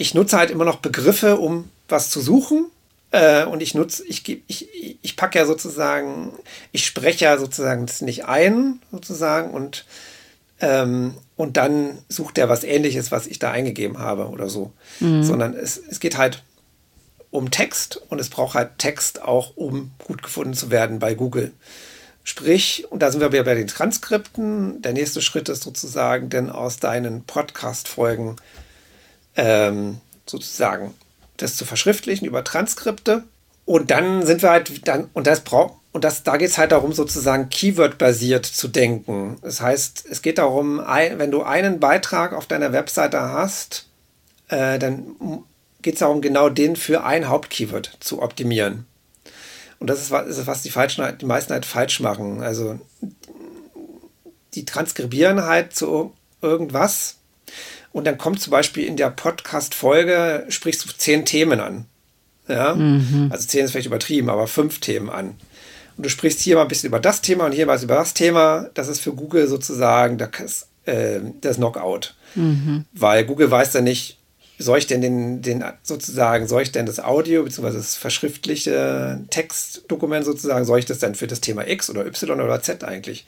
[0.00, 2.70] ich nutze halt immer noch Begriffe, um was zu suchen.
[3.10, 6.32] Äh, und ich nutze, ich, ich, ich packe ja sozusagen,
[6.72, 9.84] ich spreche ja sozusagen das nicht ein, sozusagen, und
[10.60, 14.72] ähm, und dann sucht er was ähnliches, was ich da eingegeben habe oder so.
[15.00, 15.22] Mhm.
[15.22, 16.42] Sondern es, es geht halt
[17.30, 21.52] um Text und es braucht halt Text auch, um gut gefunden zu werden bei Google.
[22.24, 24.80] Sprich, und da sind wir wieder bei den Transkripten.
[24.80, 28.36] Der nächste Schritt ist sozusagen, denn aus deinen Podcast-Folgen
[29.40, 30.94] ähm, sozusagen
[31.38, 33.24] das zu verschriftlichen über Transkripte.
[33.64, 36.72] Und dann sind wir halt dann, und das braucht, und das, da geht es halt
[36.72, 39.38] darum, sozusagen Keyword-basiert zu denken.
[39.42, 43.88] Das heißt, es geht darum, ein, wenn du einen Beitrag auf deiner Webseite hast,
[44.48, 45.16] äh, dann
[45.82, 48.86] geht es darum, genau den für ein Hauptkeyword zu optimieren.
[49.78, 52.42] Und das ist, ist was die, falschen, die meisten halt falsch machen.
[52.42, 52.78] Also
[54.54, 56.12] die transkribieren halt zu
[56.42, 57.16] irgendwas
[57.92, 61.86] und dann kommt zum Beispiel in der Podcast-Folge, sprichst du zehn Themen an.
[62.48, 62.74] Ja?
[62.74, 63.28] Mhm.
[63.30, 65.34] Also zehn ist vielleicht übertrieben, aber fünf Themen an
[66.00, 68.14] und du sprichst hier mal ein bisschen über das Thema und hier mal über das
[68.14, 72.14] Thema, das ist für Google sozusagen das, äh, das Knockout.
[72.36, 72.86] Mhm.
[72.92, 74.16] Weil Google weiß dann nicht,
[74.58, 77.74] soll ich denn den, den sozusagen, soll ich denn das Audio bzw.
[77.74, 82.62] das verschriftliche Textdokument sozusagen, soll ich das dann für das Thema X oder Y oder
[82.62, 83.26] Z eigentlich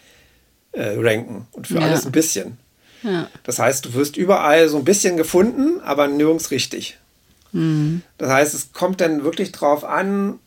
[0.73, 1.49] äh, ranken?
[1.53, 1.83] Und für ja.
[1.83, 2.57] alles ein bisschen.
[3.03, 3.29] Ja.
[3.45, 6.99] Das heißt, du wirst überall so ein bisschen gefunden, aber nirgends richtig.
[7.53, 8.03] Mhm.
[8.19, 10.39] Das heißt, es kommt dann wirklich drauf an,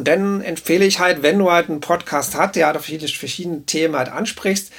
[0.00, 3.62] und dann empfehle ich halt, wenn du halt einen Podcast hast, der halt auf verschiedene
[3.64, 4.72] Themen halt ansprichst,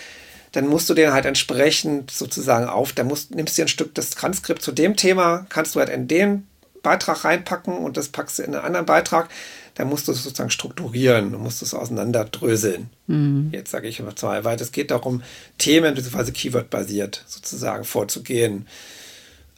[0.53, 3.93] dann musst du den halt entsprechend sozusagen auf, dann musst, nimmst du dir ein Stück
[3.93, 6.47] des Transkripts zu dem Thema, kannst du halt in den
[6.83, 9.29] Beitrag reinpacken und das packst du in einen anderen Beitrag,
[9.75, 12.89] dann musst du es sozusagen strukturieren, du musst es auseinanderdröseln.
[13.07, 13.49] Mhm.
[13.51, 15.23] Jetzt sage ich immer zwei, weil es geht darum,
[15.57, 16.31] Themen bzw.
[16.31, 18.67] Keyword-basiert sozusagen vorzugehen.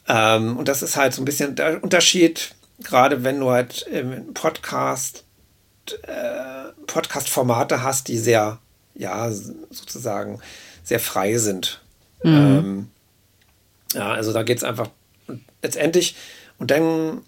[0.06, 4.34] Ähm, und das ist halt so ein bisschen der Unterschied, gerade wenn du halt im
[4.34, 5.24] Podcast
[6.02, 8.58] äh, Podcast-Formate hast, die sehr,
[8.94, 10.40] ja, sozusagen
[10.82, 11.80] sehr frei sind.
[12.22, 12.32] Mhm.
[12.32, 12.88] Ähm,
[13.94, 14.90] ja, also da geht es einfach
[15.62, 16.16] letztendlich
[16.58, 17.22] und dann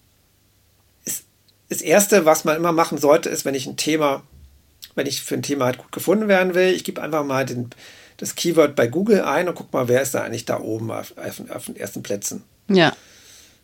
[1.05, 1.25] ist
[1.69, 4.23] das Erste, was man immer machen sollte, ist, wenn ich ein Thema,
[4.95, 7.71] wenn ich für ein Thema halt gut gefunden werden will, ich gebe einfach mal den,
[8.17, 11.15] das Keyword bei Google ein und guck mal, wer ist da eigentlich da oben auf,
[11.17, 12.45] auf, auf den ersten Plätzen.
[12.69, 12.95] Ja.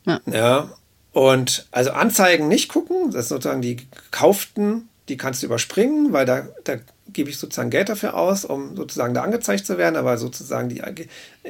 [0.05, 0.21] Ja.
[0.27, 0.71] ja.
[1.13, 6.25] Und also Anzeigen nicht gucken, das sind sozusagen die gekauften, die kannst du überspringen, weil
[6.25, 6.77] da, da
[7.13, 10.83] gebe ich sozusagen Geld dafür aus, um sozusagen da angezeigt zu werden, aber sozusagen die,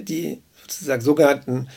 [0.02, 1.68] die sozusagen sogenannten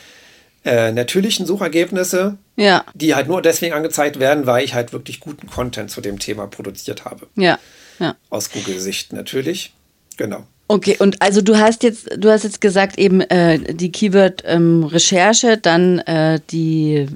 [0.66, 2.84] äh, natürlichen Suchergebnisse, ja.
[2.94, 6.48] die halt nur deswegen angezeigt werden, weil ich halt wirklich guten Content zu dem Thema
[6.48, 7.28] produziert habe.
[7.36, 7.60] Ja.
[8.00, 8.16] ja.
[8.30, 9.74] Aus Google-Sicht natürlich.
[10.18, 10.44] Genau.
[10.68, 15.60] Okay, und also du hast jetzt, du hast jetzt gesagt, eben äh, die Keyword-Recherche, ähm,
[15.62, 17.08] dann äh, die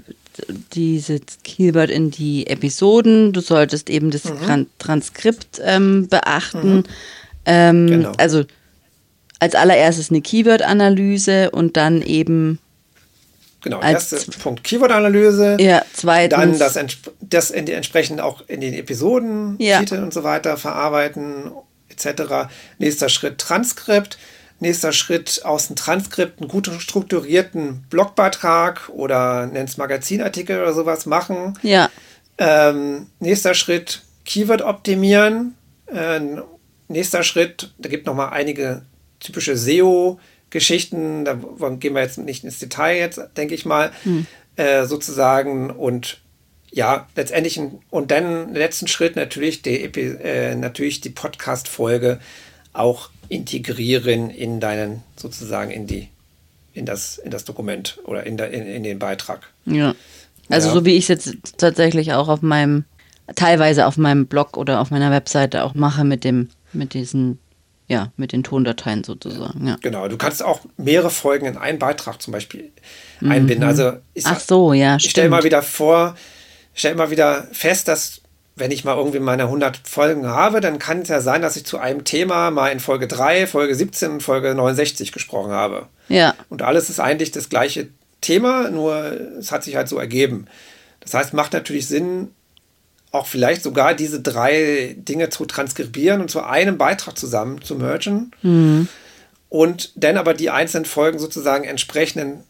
[0.74, 3.34] diese Keyword in die Episoden.
[3.34, 4.68] Du solltest eben das mhm.
[4.78, 6.76] Transkript ähm, beachten.
[6.76, 6.84] Mhm.
[7.46, 8.12] Ähm, genau.
[8.18, 8.46] Also
[9.40, 12.60] als allererstes eine Keyword-Analyse und dann eben.
[13.62, 15.58] Genau, als, erster Punkt Keyword-Analyse.
[15.60, 16.60] Ja, zweitens.
[16.60, 16.80] Dann das,
[17.20, 19.80] das in entsprechend auch in den Episoden, ja.
[19.80, 21.52] Titel und so weiter verarbeiten,
[21.90, 22.50] etc.
[22.78, 24.18] Nächster Schritt Transkript.
[24.62, 31.06] Nächster Schritt aus dem Transkript einen gut strukturierten Blogbeitrag oder nennt es Magazinartikel oder sowas
[31.06, 31.58] machen.
[31.62, 31.90] Ja.
[32.38, 35.56] Ähm, nächster Schritt Keyword optimieren.
[35.88, 36.20] Äh,
[36.90, 38.84] nächster Schritt, da gibt noch mal einige
[39.20, 39.56] typische
[40.50, 41.26] SEO-Geschichten.
[41.26, 41.40] Da
[41.80, 44.26] gehen wir jetzt nicht ins Detail jetzt, denke ich mal, hm.
[44.56, 45.70] äh, sozusagen.
[45.70, 46.20] Und
[46.72, 52.20] ja, letztendlich und dann letzten Schritt natürlich die, äh, natürlich die Podcast-Folge
[52.74, 56.10] auch integrieren in deinen sozusagen in die
[56.74, 59.52] in das in das Dokument oder in, der, in, in den Beitrag.
[59.66, 59.96] Ja.
[60.50, 60.74] Also ja.
[60.74, 62.86] so wie ich es jetzt tatsächlich auch auf meinem
[63.36, 67.40] teilweise auf meinem Blog oder auf meiner Webseite auch mache mit dem mit diesen
[67.90, 69.68] ja, mit den Tondateien sozusagen.
[69.68, 69.78] Ja.
[69.82, 72.72] Genau, du kannst auch mehrere Folgen in einen Beitrag zum Beispiel
[73.20, 73.64] einbinden.
[73.64, 73.70] Mhm.
[73.70, 74.98] Also ich, Ach so, ja.
[74.98, 76.16] Ich stelle mal wieder vor,
[76.74, 78.22] stelle immer wieder fest, dass
[78.56, 81.66] wenn ich mal irgendwie meine 100 Folgen habe, dann kann es ja sein, dass ich
[81.66, 85.88] zu einem Thema mal in Folge 3, Folge 17, Folge 69 gesprochen habe.
[86.10, 86.36] Ja.
[86.50, 87.88] Und alles ist eigentlich das gleiche
[88.22, 90.46] Thema, nur es hat sich halt so ergeben.
[91.00, 92.32] Das heißt, macht natürlich Sinn,
[93.12, 98.32] auch vielleicht sogar diese drei Dinge zu transkribieren und zu einem Beitrag zusammen zu mergen.
[98.42, 98.88] Mhm.
[99.50, 102.44] Und dann aber die einzelnen Folgen sozusagen entsprechenden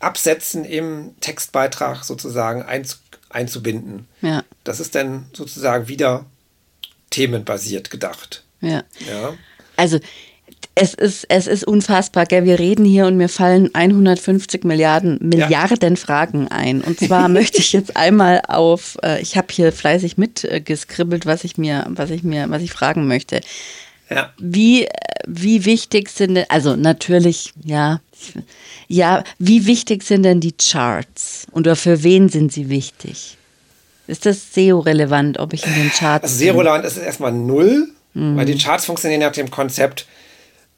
[0.00, 3.00] Absätzen im Textbeitrag sozusagen einz
[3.30, 4.06] einzubinden.
[4.20, 4.44] Ja.
[4.62, 6.24] Das ist dann sozusagen wieder
[7.10, 8.44] themenbasiert gedacht.
[8.60, 8.84] Ja.
[9.08, 9.34] ja.
[9.76, 9.98] Also
[10.76, 12.44] es ist, es ist unfassbar, gell?
[12.44, 16.00] Wir reden hier und mir fallen 150 Milliarden, Milliarden ja.
[16.00, 16.80] Fragen ein.
[16.80, 21.58] Und zwar möchte ich jetzt einmal auf, äh, ich habe hier fleißig mitgeskribbelt, was ich
[21.58, 23.40] mir, was ich mir, was ich fragen möchte.
[24.10, 24.32] Ja.
[24.38, 24.88] Wie,
[25.26, 28.00] wie wichtig sind denn, also natürlich, ja,
[28.88, 31.46] ja, wie wichtig sind denn die Charts?
[31.52, 33.36] Und für wen sind sie wichtig?
[34.06, 36.24] Ist das SEO-relevant, ob ich in den Charts.
[36.24, 38.36] Also SEO-relevant ist erstmal null, mhm.
[38.36, 40.06] weil die Charts funktionieren nach dem Konzept,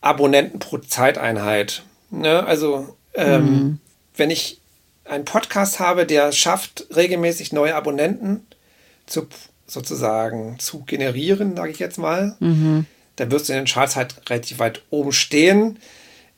[0.06, 1.82] Abonnenten pro Zeiteinheit.
[2.10, 2.44] Ne?
[2.44, 3.80] Also, ähm, mhm.
[4.16, 4.60] wenn ich
[5.04, 8.46] einen Podcast habe, der schafft, regelmäßig neue Abonnenten
[9.06, 9.26] zu,
[9.66, 12.86] sozusagen zu generieren, sage ich jetzt mal, mhm.
[13.16, 15.78] dann wirst du in den Charts halt relativ weit oben stehen.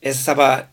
[0.00, 0.68] Es ist aber,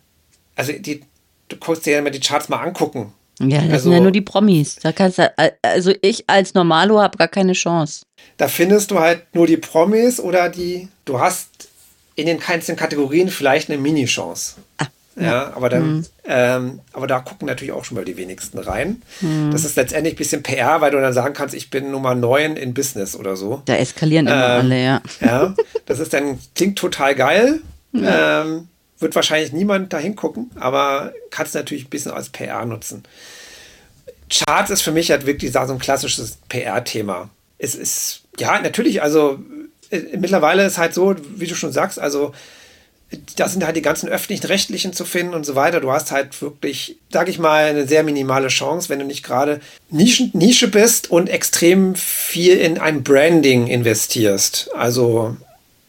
[0.56, 1.04] also die,
[1.50, 3.14] du kannst dir ja immer die Charts mal angucken.
[3.40, 4.76] Ja, das also, sind ja nur die Promis.
[4.76, 8.06] Da kannst du, also ich als Normalo habe gar keine Chance.
[8.38, 11.68] Da findest du halt nur die Promis oder die, du hast
[12.16, 14.56] in den einzelnen Kategorien vielleicht eine Mini-Chance.
[14.78, 14.86] Ah,
[15.16, 15.24] ja.
[15.24, 15.54] ja.
[15.56, 16.06] aber dann, mhm.
[16.26, 19.02] ähm, aber da gucken natürlich auch schon mal die wenigsten rein.
[19.22, 19.52] Mhm.
[19.52, 22.56] Das ist letztendlich ein bisschen PR, weil du dann sagen kannst, ich bin Nummer 9
[22.58, 23.62] in Business oder so.
[23.66, 25.02] Da eskalieren immer ähm, alle, ja.
[25.22, 25.56] Ja,
[25.86, 27.62] das ist dann, klingt total geil.
[27.92, 28.42] Ja.
[28.42, 28.68] Ähm,
[29.00, 33.04] wird wahrscheinlich niemand da hingucken, aber kannst natürlich ein bisschen als PR nutzen.
[34.30, 37.30] Charts ist für mich halt wirklich so ein klassisches PR-Thema.
[37.58, 39.40] Es ist, ja, natürlich, also
[40.18, 42.34] mittlerweile ist halt so, wie du schon sagst, also
[43.36, 45.80] da sind halt die ganzen öffentlichen Rechtlichen zu finden und so weiter.
[45.80, 49.62] Du hast halt wirklich, sag ich mal, eine sehr minimale Chance, wenn du nicht gerade
[49.90, 54.70] Nischen, Nische bist und extrem viel in ein Branding investierst.
[54.76, 55.38] Also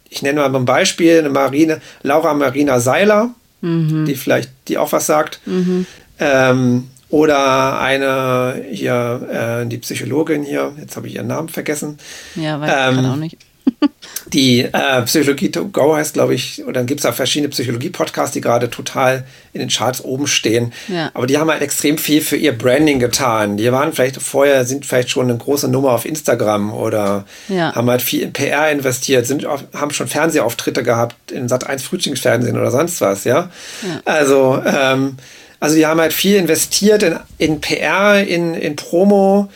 [0.09, 4.05] ich nenne mal ein Beispiel, eine Marine, Laura Marina Seiler, mhm.
[4.05, 5.41] die vielleicht, die auch was sagt.
[5.47, 5.87] Mhm.
[6.19, 11.99] Ähm, oder eine hier, äh, die Psychologin hier, jetzt habe ich ihren Namen vergessen.
[12.35, 13.39] Ja, weiß ähm, ich auch nicht.
[14.33, 18.33] Die äh, Psychologie to go heißt, glaube ich, und dann gibt es auch verschiedene Psychologie-Podcasts,
[18.33, 20.73] die gerade total in den Charts oben stehen.
[20.89, 21.11] Ja.
[21.15, 23.57] Aber die haben halt extrem viel für ihr Branding getan.
[23.57, 27.75] Die waren vielleicht vorher, sind vielleicht schon eine große Nummer auf Instagram oder ja.
[27.75, 32.59] haben halt viel in PR investiert, sind haben schon Fernsehauftritte gehabt in Sat 1 Frühstücksfernsehen
[32.59, 33.51] oder sonst was, ja.
[33.83, 34.01] ja.
[34.05, 35.17] Also, ähm,
[35.61, 39.49] also die haben halt viel investiert in, in PR, in, in Promo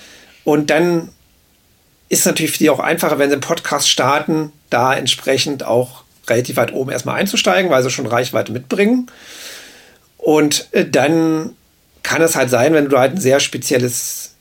[0.45, 1.11] und dann
[2.11, 6.57] ist natürlich für die auch einfacher, wenn sie einen Podcast starten, da entsprechend auch relativ
[6.57, 9.11] weit oben erstmal einzusteigen, weil sie schon Reichweite mitbringen.
[10.19, 11.55] Und äh, dann
[12.03, 14.35] kann es halt sein, wenn du halt ein sehr spezielles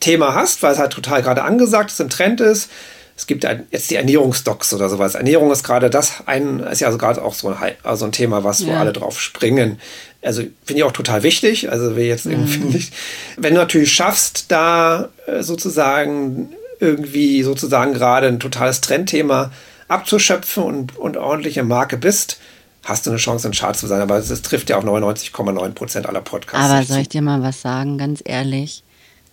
[0.00, 2.70] Thema hast, weil es halt total gerade angesagt ist, im Trend ist.
[3.16, 5.16] Es gibt jetzt die Ernährungsdocs oder sowas.
[5.16, 8.44] Ernährung ist gerade das ein, ist ja also gerade auch so ein, also ein Thema,
[8.44, 8.68] was ja.
[8.68, 9.80] wo alle drauf springen.
[10.22, 11.70] Also finde ich auch total wichtig.
[11.72, 12.68] Also wir jetzt irgendwie mhm.
[12.68, 12.92] nicht,
[13.36, 19.50] wenn du natürlich schaffst, da äh, sozusagen irgendwie sozusagen gerade ein totales Trendthema
[19.88, 22.38] abzuschöpfen und, und ordentliche Marke bist,
[22.84, 24.00] hast du eine Chance, ein Chart zu sein.
[24.00, 26.70] Aber das trifft ja auch 99,9 Prozent aller Podcasts.
[26.70, 28.84] Aber soll ich dir mal was sagen, ganz ehrlich?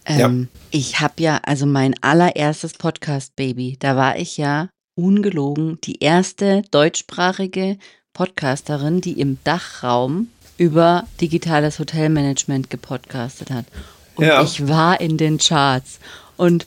[0.05, 0.59] Ähm, ja.
[0.71, 7.77] Ich habe ja, also mein allererstes Podcast-Baby, da war ich ja ungelogen die erste deutschsprachige
[8.13, 13.65] Podcasterin, die im Dachraum über digitales Hotelmanagement gepodcastet hat.
[14.15, 14.41] Und ja.
[14.41, 15.99] ich war in den Charts.
[16.37, 16.65] Und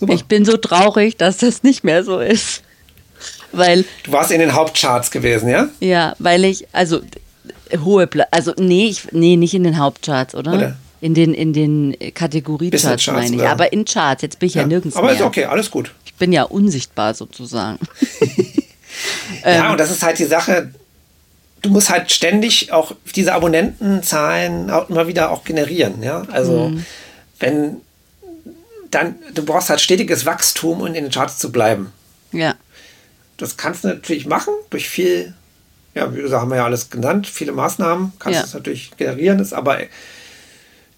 [0.00, 0.14] Super.
[0.14, 2.62] Ich bin so traurig, dass das nicht mehr so ist.
[3.52, 3.84] Weil.
[4.04, 5.68] Du warst in den Hauptcharts gewesen, ja?
[5.80, 7.00] Ja, weil ich, also
[7.84, 10.54] hohe Pla also nee, ich, nee, nicht in den Hauptcharts, oder?
[10.54, 10.76] oder?
[11.00, 13.42] In den, in den Kategoriecharts meine ich.
[13.42, 13.52] Ja.
[13.52, 15.16] Aber in Charts, jetzt bin ich ja, ja nirgends Aber mehr.
[15.16, 15.94] ist okay, alles gut.
[16.04, 17.78] Ich bin ja unsichtbar sozusagen.
[19.44, 20.72] ja, ähm, und das ist halt die Sache,
[21.62, 26.02] du musst halt ständig auch diese Abonnentenzahlen auch immer wieder auch generieren.
[26.02, 26.22] Ja?
[26.32, 26.84] Also mhm.
[27.38, 27.76] wenn
[28.90, 31.92] dann, du brauchst halt stetiges Wachstum, um in den Charts zu bleiben.
[32.32, 32.54] Ja.
[33.36, 35.34] Das kannst du natürlich machen durch viel,
[35.94, 38.42] ja, wie gesagt, haben wir ja alles genannt, viele Maßnahmen kannst ja.
[38.42, 39.78] du es natürlich generieren, ist aber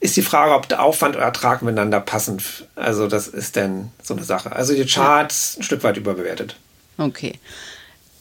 [0.01, 2.43] ist die Frage, ob der Aufwand und Ertrag miteinander passen.
[2.75, 4.51] Also das ist dann so eine Sache.
[4.51, 6.57] Also die Charts ein Stück weit überbewertet.
[6.99, 7.39] Okay.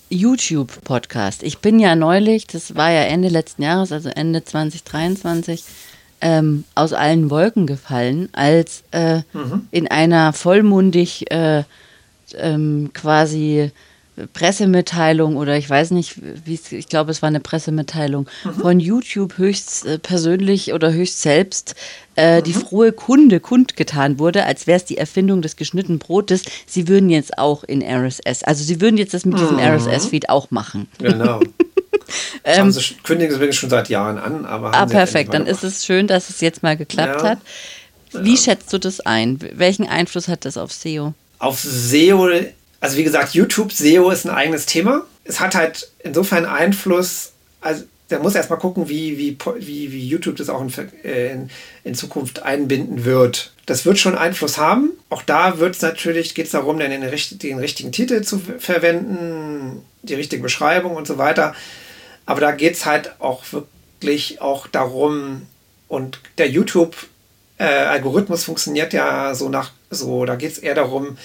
[0.09, 1.41] YouTube-Podcast.
[1.41, 5.63] Ich bin ja neulich, das war ja Ende letzten Jahres, also Ende 2023,
[6.21, 9.67] ähm, aus allen Wolken gefallen, als äh, mhm.
[9.71, 11.63] in einer vollmundig äh,
[12.37, 13.71] ähm, quasi
[14.33, 16.15] Pressemitteilung oder ich weiß nicht,
[16.45, 18.53] wie ich glaube, es war eine Pressemitteilung mhm.
[18.53, 21.75] von YouTube höchst äh, persönlich oder höchst selbst
[22.15, 22.43] äh, mhm.
[22.43, 26.43] die frohe Kunde kundgetan wurde, als wäre es die Erfindung des geschnittenen Brotes.
[26.67, 29.63] Sie würden jetzt auch in RSS, also sie würden jetzt das mit diesem mhm.
[29.63, 30.87] RSS-Feed auch machen.
[30.99, 31.39] Genau.
[32.43, 34.73] ähm, also kündigen sie schon seit Jahren an, aber.
[34.73, 35.33] Ah, perfekt.
[35.33, 37.29] Dann ist es schön, dass es jetzt mal geklappt ja.
[37.29, 37.39] hat.
[38.13, 38.41] Wie ja.
[38.41, 39.39] schätzt du das ein?
[39.53, 41.13] Welchen Einfluss hat das auf SEO?
[41.39, 42.29] Auf SEO
[42.81, 45.05] also wie gesagt, YouTube SEO ist ein eigenes Thema.
[45.23, 47.31] Es hat halt insofern Einfluss,
[47.61, 51.49] also der muss erstmal gucken, wie, wie, wie, wie YouTube das auch in, äh, in,
[51.85, 53.53] in, Zukunft einbinden wird.
[53.67, 54.89] Das wird schon Einfluss haben.
[55.09, 60.15] Auch da wird es natürlich, geht es darum, den, den richtigen Titel zu verwenden, die
[60.15, 61.55] richtige Beschreibung und so weiter.
[62.31, 65.47] Aber da geht es halt auch wirklich auch darum,
[65.89, 71.17] und der YouTube-Algorithmus äh, funktioniert ja so nach, so, da geht es eher darum,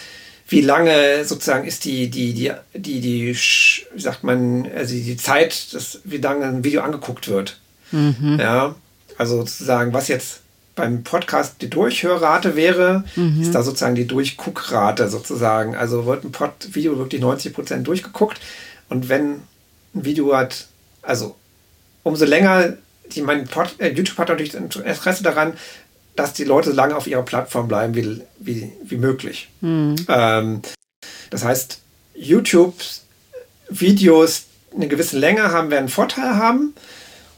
[0.48, 5.72] wie lange sozusagen ist die, die, die, die, die, wie sagt man, also die Zeit,
[5.74, 7.60] das, wie lange ein Video angeguckt wird.
[7.92, 8.38] Mhm.
[8.40, 8.74] Ja,
[9.16, 10.40] also sozusagen, was jetzt
[10.74, 13.42] beim Podcast die Durchhörrate wäre, mhm.
[13.42, 15.76] ist da sozusagen die Durchguckrate sozusagen.
[15.76, 18.40] Also wird ein Pod Video wirklich 90 Prozent durchgeguckt
[18.88, 19.42] und wenn
[19.94, 20.66] ein Video hat,
[21.06, 21.36] also
[22.02, 22.72] umso länger,
[23.12, 25.52] die, mein Pod, äh, YouTube hat natürlich Interesse daran,
[26.16, 29.48] dass die Leute so lange auf ihrer Plattform bleiben wie, wie, wie möglich.
[29.60, 29.94] Mhm.
[30.08, 30.62] Ähm,
[31.30, 31.78] das heißt,
[32.14, 36.74] YouTube-Videos eine gewisse Länge haben, werden einen Vorteil haben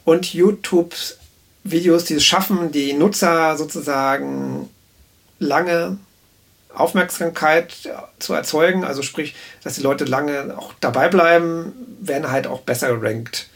[0.05, 4.71] und YouTube-Videos, die es schaffen, die Nutzer sozusagen
[5.39, 5.99] lange
[6.75, 7.75] Aufmerksamkeit
[8.19, 12.97] zu erzeugen, also sprich, dass die Leute lange auch dabei bleiben, werden halt auch besser
[12.97, 13.49] gerankt.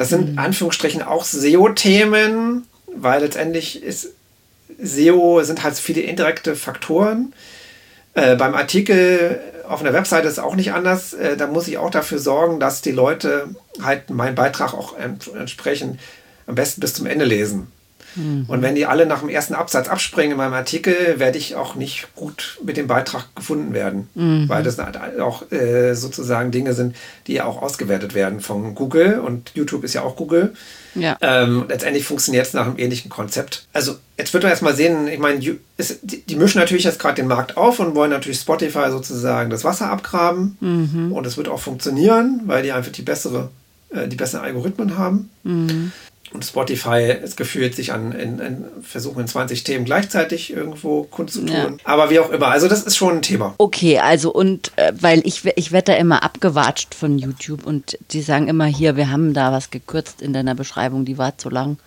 [0.00, 0.38] Das sind mhm.
[0.38, 4.14] Anführungsstrichen auch SEO-Themen, weil letztendlich ist
[4.82, 7.34] SEO sind halt viele indirekte Faktoren.
[8.14, 9.38] Äh, beim Artikel
[9.68, 11.12] auf einer Webseite ist es auch nicht anders.
[11.12, 13.48] Äh, da muss ich auch dafür sorgen, dass die Leute
[13.82, 16.00] halt meinen Beitrag auch entsprechend
[16.46, 17.70] am besten bis zum Ende lesen.
[18.16, 18.44] Mhm.
[18.48, 21.74] Und wenn die alle nach dem ersten Absatz abspringen in meinem Artikel, werde ich auch
[21.74, 24.08] nicht gut mit dem Beitrag gefunden werden.
[24.14, 24.48] Mhm.
[24.48, 26.96] Weil das halt auch äh, sozusagen Dinge sind,
[27.26, 30.54] die ja auch ausgewertet werden von Google und YouTube ist ja auch Google.
[30.94, 31.16] Ja.
[31.20, 33.66] Ähm, letztendlich funktioniert es nach einem ähnlichen Konzept.
[33.72, 35.58] Also jetzt wird man erstmal sehen, ich meine, die,
[36.02, 39.90] die, mischen natürlich jetzt gerade den Markt auf und wollen natürlich Spotify sozusagen das Wasser
[39.90, 40.56] abgraben.
[40.60, 41.12] Mhm.
[41.12, 43.50] Und es wird auch funktionieren, weil die einfach die bessere,
[43.90, 45.30] äh, die besseren Algorithmen haben.
[45.44, 45.92] Mhm.
[46.32, 51.48] Und Spotify ist gefühlt, sich an in, in versuchen in 20 Themen gleichzeitig irgendwo kundzutun.
[51.48, 51.68] Ja.
[51.84, 53.54] Aber wie auch immer, also das ist schon ein Thema.
[53.58, 58.22] Okay, also und äh, weil ich, ich werde da immer abgewatscht von YouTube und die
[58.22, 61.78] sagen immer hier, wir haben da was gekürzt in deiner Beschreibung, die war zu lang.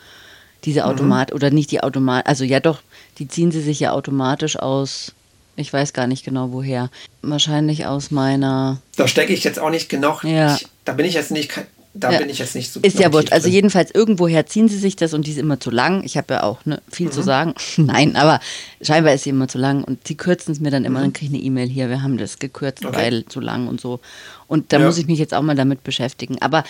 [0.66, 0.88] Diese mhm.
[0.88, 1.36] Automat mhm.
[1.36, 2.82] oder nicht die Automat, also ja doch,
[3.20, 5.14] die ziehen sie sich ja automatisch aus
[5.56, 6.90] ich weiß gar nicht genau woher.
[7.22, 8.82] Wahrscheinlich aus meiner.
[8.96, 10.24] Da stecke ich jetzt auch nicht genug.
[10.24, 10.56] Ja.
[10.56, 11.52] Ich, da bin ich jetzt nicht
[11.96, 12.20] da ja.
[12.20, 12.80] bin ich jetzt nicht so.
[12.80, 13.32] Ist ja wurscht.
[13.32, 16.04] Also jedenfalls irgendwoher ziehen sie sich das und die ist immer zu lang.
[16.04, 17.12] Ich habe ja auch ne, viel mhm.
[17.12, 17.54] zu sagen.
[17.78, 18.40] Nein, aber
[18.82, 21.00] scheinbar ist sie immer zu lang und sie kürzen es mir dann immer.
[21.00, 21.04] Mhm.
[21.04, 22.96] Dann kriege ich eine E-Mail hier, wir haben das gekürzt, okay.
[22.96, 24.00] weil zu lang und so.
[24.48, 24.86] Und da ja.
[24.86, 26.42] muss ich mich jetzt auch mal damit beschäftigen.
[26.42, 26.64] Aber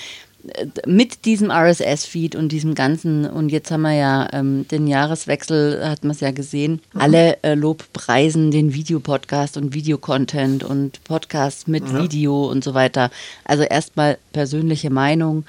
[0.85, 6.03] mit diesem RSS-Feed und diesem ganzen, und jetzt haben wir ja ähm, den Jahreswechsel, hat
[6.03, 7.01] man es ja gesehen, mhm.
[7.01, 11.99] alle äh, Lobpreisen den Videopodcast und Videocontent und Podcasts mit mhm.
[11.99, 13.09] Video und so weiter.
[13.45, 15.45] Also erstmal persönliche Meinung.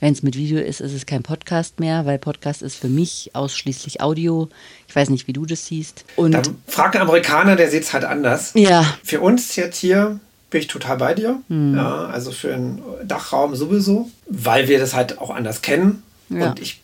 [0.00, 3.30] Wenn es mit Video ist, ist es kein Podcast mehr, weil Podcast ist für mich
[3.32, 4.48] ausschließlich Audio.
[4.86, 6.04] Ich weiß nicht, wie du das siehst.
[6.14, 8.52] Und Dann fragt ein Amerikaner, der sieht es halt anders.
[8.54, 8.86] Ja.
[9.02, 10.20] Für uns jetzt hier
[10.50, 11.40] bin ich total bei dir.
[11.48, 11.76] Mhm.
[11.76, 16.02] Ja, also für einen Dachraum sowieso, weil wir das halt auch anders kennen.
[16.30, 16.50] Ja.
[16.50, 16.80] Und ich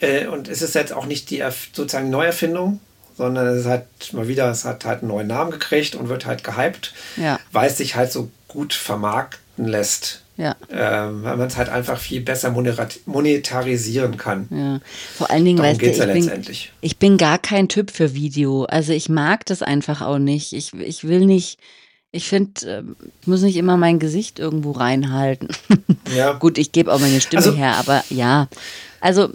[0.00, 1.42] äh, und es ist jetzt auch nicht die
[1.72, 2.80] sozusagen Neuerfindung,
[3.16, 6.44] sondern es hat mal wieder, es hat halt einen neuen Namen gekriegt und wird halt
[6.44, 7.38] gehypt, ja.
[7.52, 10.22] weil es sich halt so gut vermarkten lässt.
[10.36, 10.54] Ja.
[10.70, 14.48] Ähm, weil man es halt einfach viel besser monetarisieren kann.
[14.50, 14.80] Ja.
[15.16, 16.72] Vor allen Dingen, Darum weißt du, ich, ja bin, letztendlich.
[16.82, 18.64] ich bin gar kein Typ für Video.
[18.64, 20.52] Also ich mag das einfach auch nicht.
[20.52, 21.58] Ich, ich will nicht,
[22.16, 22.84] ich finde,
[23.20, 25.48] ich muss nicht immer mein Gesicht irgendwo reinhalten.
[26.14, 26.34] Ja.
[26.34, 28.46] Gut, ich gebe auch meine Stimme Also- her, aber ja.
[29.00, 29.28] Also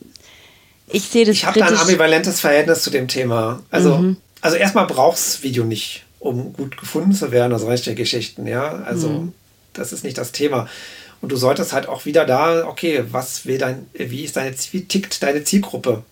[0.88, 3.62] ich sehe das Ich habe da ein ambivalentes Verhältnis zu dem Thema.
[3.70, 4.18] Also, Mhm.
[4.40, 8.84] also erstmal brauchst Video nicht, um gut gefunden zu werden, also rechte Geschichten, ja.
[8.86, 9.34] Also Mhm.
[9.74, 10.70] das ist nicht das Thema.
[11.20, 14.86] Und du solltest halt auch wieder da, okay, was will dein, wie ist deine, wie
[14.86, 16.04] tickt deine Zielgruppe?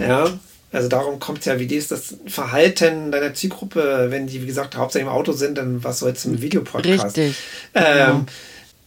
[0.00, 0.30] Ja.
[0.72, 4.76] Also darum kommt es ja, wie ist das Verhalten deiner Zielgruppe, wenn die, wie gesagt,
[4.76, 7.04] hauptsächlich im Auto sind, dann was soll jetzt ein Videopodcast?
[7.04, 7.36] Richtig.
[7.74, 8.24] Ähm, Genau.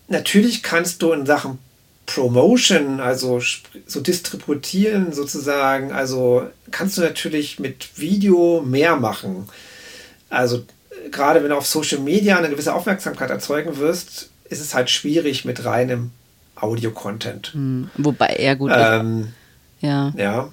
[0.08, 1.58] Natürlich kannst du in Sachen
[2.06, 3.42] Promotion, also
[3.88, 9.50] so distributieren sozusagen, also kannst du natürlich mit Video mehr machen.
[10.30, 14.76] Also äh, gerade wenn du auf Social Media eine gewisse Aufmerksamkeit erzeugen wirst, ist es
[14.76, 16.12] halt schwierig mit reinem
[16.56, 17.54] Audio-Content.
[17.54, 19.34] Hm, Wobei, ja gut, Ähm,
[19.80, 20.14] ja.
[20.16, 20.52] ja,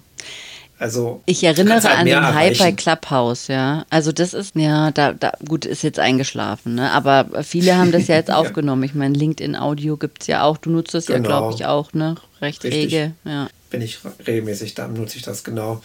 [0.83, 2.77] also Ich erinnere halt an den Hype bei erreichen.
[2.77, 3.85] Clubhouse, ja.
[3.89, 6.91] Also das ist, ja, da, da, gut, ist jetzt eingeschlafen, ne?
[6.91, 8.37] Aber viele haben das ja jetzt Ja.
[8.37, 8.83] aufgenommen.
[8.83, 10.57] Ich meine, LinkedIn-Audio gibt es ja auch.
[10.59, 11.29] Du nutzt das ja, Genau.
[11.29, 12.17] glaube ich, auch, ne?
[12.41, 12.93] Recht Richtig.
[12.93, 13.49] rege, ja.
[13.71, 15.81] bin ich regelmäßig, da nutze ich das genau.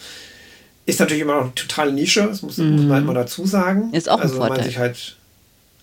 [0.86, 3.88] Ist natürlich immer noch eine totale Nische, das muss, muss man halt mal dazu sagen.
[3.88, 3.94] Mhm.
[3.94, 4.64] Ist auch ein also, man Vorteil.
[4.66, 5.16] sich halt,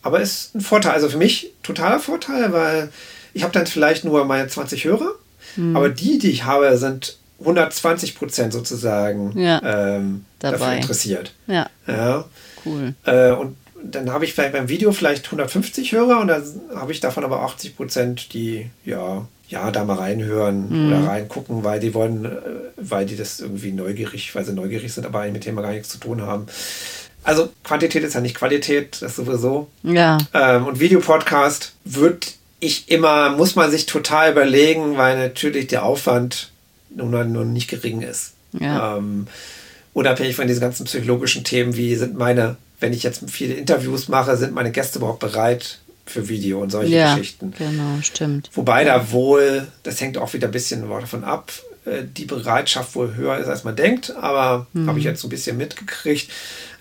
[0.01, 2.89] aber ist ein Vorteil, also für mich totaler Vorteil, weil
[3.33, 5.11] ich habe dann vielleicht nur meine 20 Hörer,
[5.55, 5.75] Mhm.
[5.77, 9.61] aber die, die ich habe, sind 120 Prozent sozusagen Ja.
[9.63, 11.33] ähm, dafür interessiert.
[11.47, 12.25] Ja, Ja.
[12.65, 12.93] cool.
[13.05, 16.43] Äh, und dann habe ich vielleicht beim Video vielleicht 150 Hörer und dann
[16.75, 21.79] habe ich davon aber 80 Prozent, die ja, ja da mal reinhören oder reingucken, weil
[21.79, 22.29] die wollen, äh,
[22.77, 25.71] weil die das irgendwie neugierig, weil sie neugierig sind, aber eigentlich mit dem Thema gar
[25.73, 26.47] nichts zu tun haben.
[27.23, 29.67] Also Quantität ist ja nicht Qualität, das sowieso.
[29.83, 32.27] Ja, Ähm, und Videopodcast würde
[32.59, 36.51] ich immer, muss man sich total überlegen, weil natürlich der Aufwand
[36.95, 38.33] nun, mal nur nicht gering ist.
[38.59, 38.97] Ja.
[38.97, 39.27] Ähm,
[39.93, 44.37] unabhängig von diesen ganzen psychologischen Themen, wie sind meine, wenn ich jetzt viele Interviews mache,
[44.37, 47.53] sind meine Gäste überhaupt bereit für Video und solche ja, Geschichten.
[47.57, 48.49] genau, stimmt.
[48.53, 51.51] Wobei da wohl, das hängt auch wieder ein bisschen davon ab,
[51.85, 54.87] äh, die Bereitschaft wohl höher ist, als man denkt, aber Mhm.
[54.87, 56.29] habe ich jetzt so ein bisschen mitgekriegt.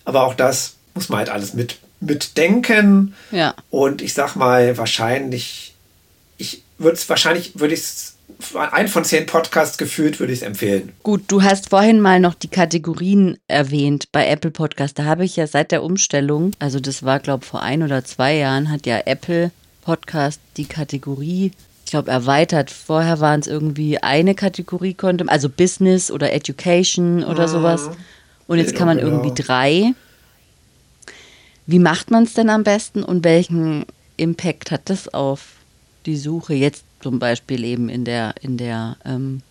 [0.04, 3.14] Aber auch das muss man halt alles mit, mitdenken.
[3.30, 5.74] Ja, Und ich sag mal, wahrscheinlich,
[6.36, 8.14] ich würde es wahrscheinlich, würde ich es,
[8.54, 10.92] ein von zehn Podcasts gefühlt, würde ich es empfehlen.
[11.02, 14.98] Gut, du hast vorhin mal noch die Kategorien erwähnt bei Apple Podcast.
[14.98, 18.36] Da habe ich ja seit der Umstellung, also das war glaube vor ein oder zwei
[18.36, 19.50] Jahren, hat ja Apple
[19.82, 21.52] Podcast die Kategorie,
[21.84, 22.70] ich glaube, erweitert.
[22.70, 27.90] Vorher waren es irgendwie eine Kategorie, konnte, also Business oder Education oder sowas.
[28.46, 29.10] Und jetzt kann man Genau.
[29.10, 29.92] irgendwie drei.
[31.66, 33.86] Wie macht man es denn am besten und welchen
[34.16, 35.52] Impact hat das auf
[36.06, 39.42] die Suche jetzt zum Beispiel eben in der in der ähm,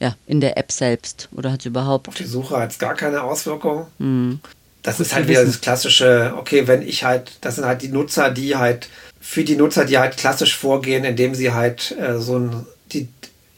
[0.00, 2.94] ja in der App selbst oder hat es Auf überhaupt die Suche hat es gar
[2.94, 3.86] keine Auswirkung.
[3.98, 4.40] hm,
[4.82, 7.88] Das Gut ist halt wieder das klassische, okay, wenn ich halt, das sind halt die
[7.88, 8.88] Nutzer, die halt,
[9.20, 13.08] für die Nutzer, die halt klassisch vorgehen, indem sie halt äh, so ein, die,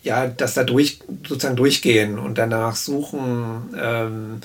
[0.03, 0.99] ja, das da durch,
[1.29, 4.41] sozusagen durchgehen und danach suchen, ähm,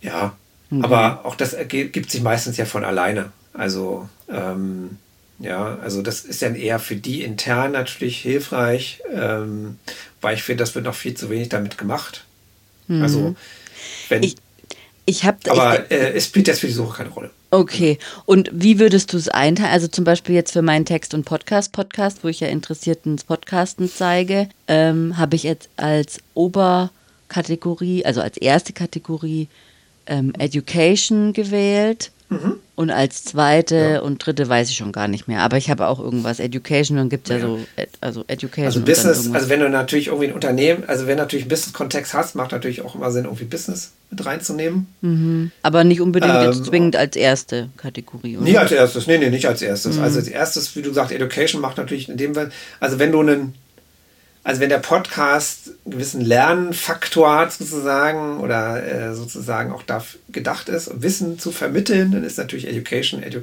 [0.00, 0.36] ja,
[0.70, 0.84] Mhm.
[0.84, 3.32] aber auch das erge- gibt sich meistens ja von alleine.
[3.54, 4.98] Also, ähm,
[5.38, 9.78] ja, also das ist dann eher für die intern natürlich hilfreich, ähm,
[10.20, 12.24] weil ich finde, das wird noch viel zu wenig damit gemacht.
[12.88, 13.34] Also,
[14.08, 14.24] wenn, Mhm.
[14.24, 14.36] Ich-
[15.04, 17.30] ich habe aber äh, es spielt jetzt für die Suche keine Rolle.
[17.50, 17.98] Okay.
[18.26, 19.70] Und wie würdest du es einteilen?
[19.72, 24.50] Also zum Beispiel jetzt für meinen Text- und Podcast-Podcast, wo ich ja Interessierten Podcasten zeige,
[24.66, 29.48] ähm, habe ich jetzt als Oberkategorie, also als erste Kategorie
[30.06, 32.10] ähm, Education gewählt.
[32.76, 33.92] Und als zweite Mhm.
[33.94, 34.00] Ja.
[34.00, 35.40] und dritte weiß ich schon gar nicht mehr.
[35.40, 38.66] Aber ich habe auch irgendwas Education und gibt ja, so, ed- also Education.
[38.66, 41.48] Also dann Business, also wenn du natürlich irgendwie ein Unternehmen, also wenn du natürlich einen
[41.50, 45.52] Business-Kontext hast, macht natürlich auch immer Sinn, irgendwie Business mit reinzunehmen.
[45.62, 48.36] Aber nicht unbedingt jetzt ähm, zwingend als erste Kategorie.
[48.36, 48.44] Oder?
[48.44, 49.96] Nie als erstes, nee, nee, nicht als erstes.
[49.96, 50.02] Mhm.
[50.02, 52.50] Also als erstes, wie du sagst, Education macht natürlich in dem Fall,
[52.80, 53.54] also wenn du einen,
[54.48, 60.70] also wenn der Podcast einen gewissen Lernfaktor hat sozusagen oder äh, sozusagen auch dafür gedacht
[60.70, 63.40] ist, Wissen zu vermitteln, dann ist natürlich Education, Edu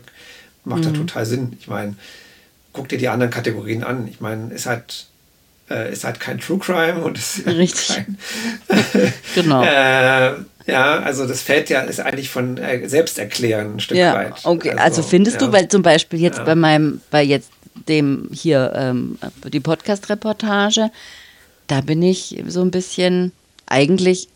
[0.63, 0.83] macht Mhm.
[0.85, 1.53] da total Sinn.
[1.59, 1.93] Ich meine,
[2.73, 4.07] guck dir die anderen Kategorien an.
[4.07, 5.05] Ich meine, ist halt,
[5.69, 7.95] äh, ist halt kein True Crime und ist Richtig.
[7.97, 8.17] kein,
[9.35, 9.63] Genau.
[9.63, 10.33] äh,
[10.65, 14.33] ja, also das fällt ja, ist eigentlich von äh, Selbsterklären ein Stück Ja, weit.
[14.43, 14.71] okay.
[14.71, 15.45] Also, findest ja.
[15.45, 16.43] du, weil zum Beispiel jetzt Ja.
[16.45, 17.51] bei meinem, bei jetzt
[17.87, 19.17] dem hier, ähm,
[19.51, 20.91] die Podcast-Reportage,
[21.67, 23.31] da bin ich so ein bisschen
[23.65, 24.29] eigentlich,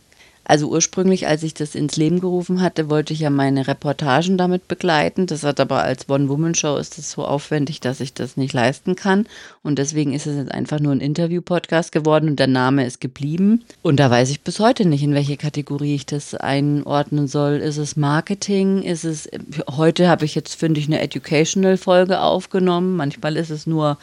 [0.49, 4.67] Also ursprünglich, als ich das ins Leben gerufen hatte, wollte ich ja meine Reportagen damit
[4.67, 5.27] begleiten.
[5.27, 9.27] Das hat aber als One-Woman-Show ist das so aufwendig, dass ich das nicht leisten kann.
[9.61, 13.63] Und deswegen ist es jetzt einfach nur ein Interview-Podcast geworden und der Name ist geblieben.
[13.83, 17.57] Und da weiß ich bis heute nicht, in welche Kategorie ich das einordnen soll.
[17.57, 18.81] Ist es Marketing?
[18.81, 19.29] Ist es,
[19.69, 22.95] heute habe ich jetzt, finde ich, eine Educational-Folge aufgenommen.
[22.95, 23.99] Manchmal ist es nur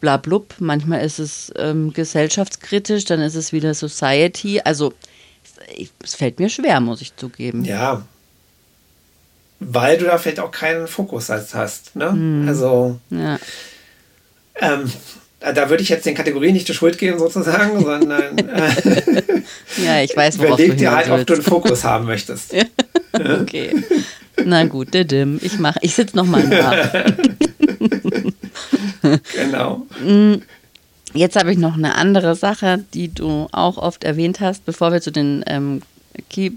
[0.00, 4.60] blablub, manchmal ist es ähm, gesellschaftskritisch, dann ist es wieder Society.
[4.64, 4.92] Also
[6.02, 7.64] es fällt mir schwer, muss ich zugeben.
[7.64, 8.02] Ja.
[9.60, 11.96] Weil du da vielleicht auch keinen Fokus hast.
[11.96, 12.12] Ne?
[12.12, 12.46] Hm.
[12.48, 12.98] Also.
[13.10, 13.38] Ja.
[14.60, 14.90] Ähm,
[15.40, 18.38] da würde ich jetzt den Kategorien nicht die Schuld geben, sozusagen, sondern.
[18.38, 19.42] Äh,
[19.84, 22.54] ja, ich weiß, worauf Überleg dir halt, ob du einen Fokus haben möchtest.
[23.12, 23.84] okay.
[24.44, 25.38] Na gut, didim.
[25.42, 27.04] Ich mach, ich sitze nochmal nach.
[29.34, 29.86] genau.
[31.18, 35.00] Jetzt habe ich noch eine andere Sache, die du auch oft erwähnt hast, bevor wir
[35.00, 35.82] zu den ähm,
[36.30, 36.52] Key,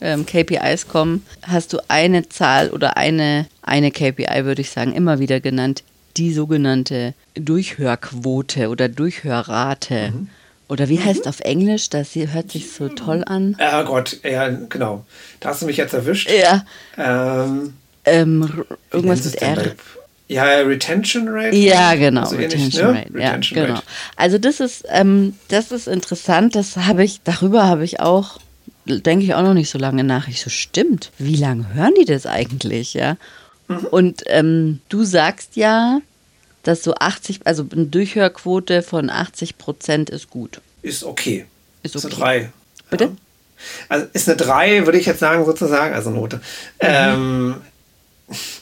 [0.00, 1.24] ähm, KPIs kommen.
[1.42, 5.84] Hast du eine Zahl oder eine, eine KPI, würde ich sagen, immer wieder genannt,
[6.16, 10.10] die sogenannte Durchhörquote oder Durchhörrate.
[10.10, 10.28] Mhm.
[10.68, 11.28] Oder wie heißt mhm.
[11.28, 11.88] auf Englisch?
[11.90, 13.56] Das hört sich so toll an.
[13.60, 15.04] Ja, Gott, ja, genau.
[15.38, 16.28] Da hast du mich jetzt erwischt.
[16.28, 16.64] Ja.
[16.98, 19.74] Ähm, ähm, irgendwas mit R.
[20.30, 21.56] Ja, Retention Rate.
[21.56, 22.24] Ja, genau.
[22.24, 23.18] So Retention ähnlich, ne?
[23.18, 23.26] Rate.
[23.26, 23.78] Retention ja, genau.
[23.78, 23.86] Rate.
[24.14, 26.54] Also das ist, ähm, das ist interessant.
[26.54, 28.38] Das habe ich, darüber habe ich auch,
[28.86, 30.28] denke ich auch noch nicht so lange nach.
[30.28, 31.10] Ich so, stimmt.
[31.18, 33.16] Wie lange hören die das eigentlich, ja?
[33.66, 33.86] Mhm.
[33.90, 36.00] Und ähm, du sagst ja,
[36.62, 40.60] dass so 80, also eine Durchhörquote von 80 Prozent ist gut.
[40.82, 41.46] Ist okay.
[41.82, 42.06] Ist okay.
[42.06, 42.52] Ist eine 3.
[42.88, 43.04] Bitte?
[43.04, 43.10] Ja.
[43.88, 46.36] Also ist eine 3, würde ich jetzt sagen, sozusagen, also Note.
[46.36, 46.42] Mhm.
[46.80, 47.54] Ähm,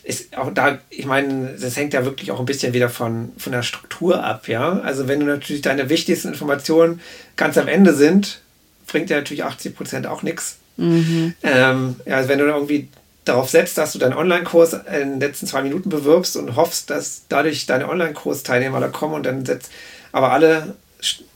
[0.03, 3.53] ist auch da, ich meine, das hängt ja wirklich auch ein bisschen wieder von, von
[3.53, 4.81] der Struktur ab, ja.
[4.81, 7.01] Also wenn du natürlich deine wichtigsten Informationen
[7.37, 8.41] ganz am Ende sind,
[8.87, 10.57] bringt dir natürlich 80 Prozent auch nichts.
[10.77, 11.35] Mhm.
[11.43, 12.89] Ähm, ja, also wenn du irgendwie
[13.25, 17.23] darauf setzt, dass du deinen Online-Kurs in den letzten zwei Minuten bewirbst und hoffst, dass
[17.29, 19.71] dadurch deine Online-Kurs-Teilnehmer da kommen und dann setzt,
[20.13, 20.77] aber alle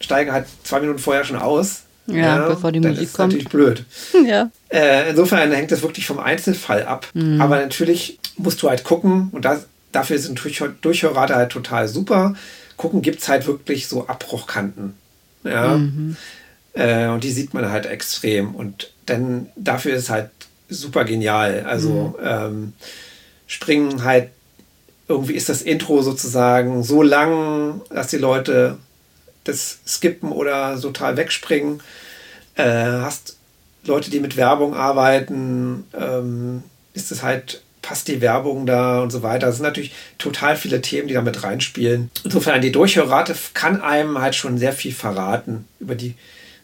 [0.00, 3.32] steigen halt zwei Minuten vorher schon aus, ja, ja, bevor die dann Musik ist kommt.
[3.32, 3.84] natürlich blöd.
[4.26, 4.50] Ja.
[4.68, 7.08] Äh, insofern hängt das wirklich vom Einzelfall ab.
[7.14, 7.40] Mhm.
[7.40, 10.40] Aber natürlich musst du halt gucken, und das, dafür sind
[10.80, 12.34] Durchhörrate halt total super.
[12.76, 14.94] Gucken, gibt es halt wirklich so Abbruchkanten.
[15.44, 15.76] Ja.
[15.76, 16.16] Mhm.
[16.74, 18.54] Äh, und die sieht man halt extrem.
[18.54, 20.30] Und dann dafür ist halt
[20.68, 21.64] super genial.
[21.66, 22.26] Also mhm.
[22.26, 22.72] ähm,
[23.46, 24.30] springen halt,
[25.08, 28.78] irgendwie ist das Intro sozusagen so lang, dass die Leute
[29.44, 31.80] das skippen oder total wegspringen.
[32.54, 33.36] Äh, hast
[33.84, 36.62] Leute, die mit Werbung arbeiten, ähm,
[36.94, 39.46] ist es halt, passt die Werbung da und so weiter.
[39.46, 42.10] Das sind natürlich total viele Themen, die da mit reinspielen.
[42.22, 46.14] Insofern, die Durchhörrate kann einem halt schon sehr viel verraten über die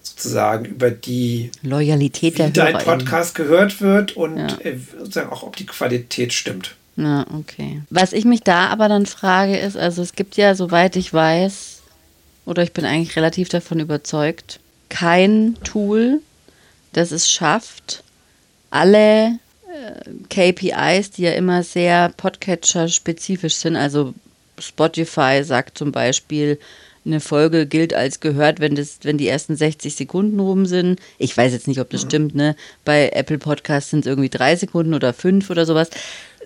[0.01, 4.47] sozusagen über die Loyalität der wie dein Podcast gehört wird und ja.
[4.63, 6.77] Äh, sozusagen auch ob die Qualität stimmt.
[6.97, 7.83] Ja, okay.
[7.91, 11.78] Was ich mich da aber dann frage ist, also es gibt ja, soweit ich weiß,
[12.49, 16.23] oder ich bin eigentlich relativ davon überzeugt, kein Tool,
[16.95, 18.03] das es schafft,
[18.71, 19.39] alle
[19.71, 24.15] äh, KPIs, die ja immer sehr Podcatcher-spezifisch sind, also
[24.59, 26.59] Spotify sagt zum Beispiel,
[27.05, 31.01] eine Folge gilt als gehört, wenn, das, wenn die ersten 60 Sekunden rum sind.
[31.19, 32.09] Ich weiß jetzt nicht, ob das mhm.
[32.09, 32.57] stimmt, ne?
[32.85, 35.91] Bei Apple Podcasts sind es irgendwie drei Sekunden oder fünf oder sowas.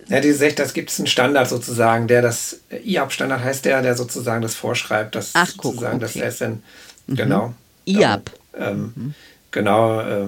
[0.07, 3.95] Ja, die sagt, das gibt es einen Standard sozusagen, der das, IAP-Standard heißt der, der
[3.95, 6.19] sozusagen das vorschreibt, dass Ach, guck, sozusagen okay.
[6.19, 6.63] das dann,
[7.07, 7.15] mhm.
[7.15, 7.53] genau.
[7.85, 8.31] IAP.
[8.57, 9.13] Ähm, mhm.
[9.51, 10.27] Genau, äh,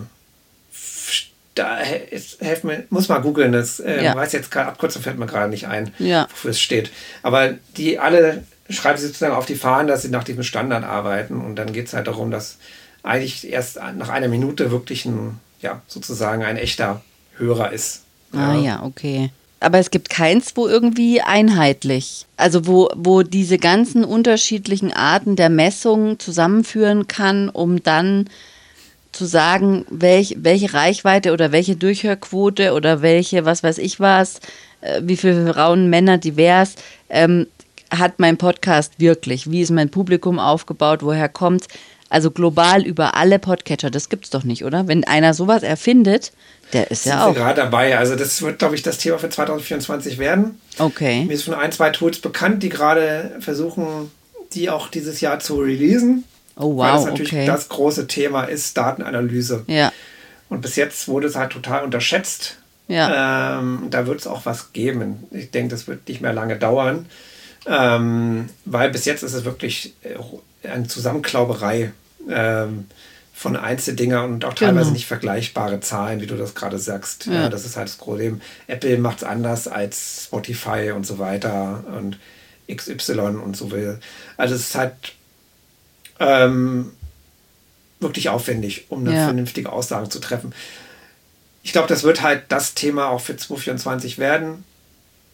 [1.55, 4.15] da helf mir, muss mal googeln, das äh, ja.
[4.15, 6.28] weiß jetzt gerade, Abkürzung fällt mir gerade nicht ein, ja.
[6.30, 6.91] wofür es steht.
[7.23, 11.39] Aber die alle schreiben sie sozusagen auf die Fahnen, dass sie nach diesem Standard arbeiten
[11.39, 12.57] und dann geht es halt darum, dass
[13.03, 17.01] eigentlich erst nach einer Minute wirklich ein, ja, sozusagen ein echter
[17.38, 18.01] Hörer ist.
[18.34, 24.03] Ah ja, okay aber es gibt keins, wo irgendwie einheitlich, also wo, wo diese ganzen
[24.03, 28.30] unterschiedlichen Arten der Messung zusammenführen kann, um dann
[29.12, 34.39] zu sagen, welch, welche Reichweite oder welche Durchhörquote oder welche, was weiß ich was,
[34.82, 36.76] äh, wie viele Frauen, Männer divers,
[37.10, 37.47] ähm,
[37.91, 39.49] hat mein Podcast wirklich?
[39.49, 41.01] Wie ist mein Publikum aufgebaut?
[41.01, 41.68] Woher kommt
[42.10, 44.88] Also global über alle Podcatcher, das gibt es doch nicht, oder?
[44.88, 46.32] Wenn einer sowas erfindet,
[46.72, 47.34] der ist ja auch.
[47.34, 47.97] gerade dabei.
[47.97, 50.60] Also das wird, glaube ich, das Thema für 2024 werden.
[50.78, 51.26] Okay.
[51.26, 54.12] Mir ist von ein, zwei Tools bekannt, die gerade versuchen,
[54.53, 56.24] die auch dieses Jahr zu releasen.
[56.58, 57.45] Oh wow, weil das natürlich okay.
[57.45, 59.64] das große Thema ist, Datenanalyse.
[59.68, 59.91] Ja.
[60.49, 62.58] Und bis jetzt wurde es halt total unterschätzt.
[62.88, 63.60] Ja.
[63.60, 65.24] Ähm, da wird es auch was geben.
[65.32, 67.08] Ich denke, das wird nicht mehr lange dauern.
[67.68, 70.16] Ähm, weil bis jetzt ist es wirklich äh,
[70.68, 71.91] eine Zusammenklauberei.
[72.30, 72.86] Ähm,
[73.38, 74.93] von Einzeldingern und auch teilweise Genau.
[74.93, 77.26] nicht vergleichbare Zahlen, wie du das gerade sagst.
[77.26, 77.34] Ja.
[77.34, 77.49] Ja.
[77.49, 78.39] das ist halt das Problem.
[78.68, 82.18] Apple macht es anders als Spotify und so weiter und
[82.74, 83.99] XY und so will.
[84.38, 84.93] Also es ist halt
[86.20, 86.91] ähm,
[87.99, 89.26] wirklich aufwendig, um eine Ja.
[89.26, 90.53] vernünftige Aussage zu treffen.
[91.61, 94.63] Ich glaube, das wird halt das Thema auch für 2024 werden,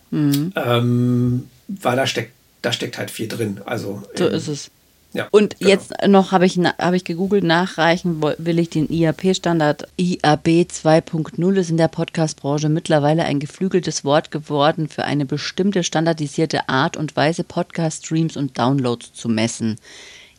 [0.10, 0.54] Mhm.
[0.56, 3.62] ähm, weil da steckt, da steckt halt viel drin.
[3.66, 4.72] Also So ist es.
[5.14, 5.72] Ja, Und genau.
[5.72, 9.88] jetzt noch habe ich, habe ich gegoogelt, nachreichen will ich den IAP-Standard.
[9.98, 16.70] IAB 2.0 ist in der Podcast-Branche mittlerweile ein geflügeltes Wort geworden für eine bestimmte standardisierte
[16.70, 19.78] Art und Weise, Podcast-Streams und Downloads zu messen.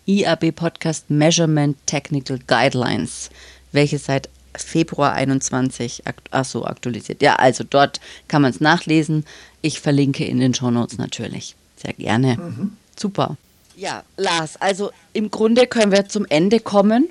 [0.06, 3.30] IAB Podcast Measurement Technical Guidelines,
[3.72, 7.22] welche seit Februar 21 akt so, aktualisiert.
[7.22, 9.24] Ja, also dort kann man es nachlesen.
[9.60, 11.56] Ich verlinke in den Shownotes natürlich.
[11.76, 12.70] Sehr gerne.
[12.98, 13.36] Super.
[13.76, 17.08] Ja, Lars, also im Grunde können wir zum Ende kommen.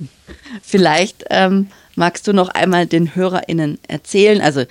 [0.62, 4.64] Vielleicht ähm, magst du noch einmal den HörerInnen erzählen, also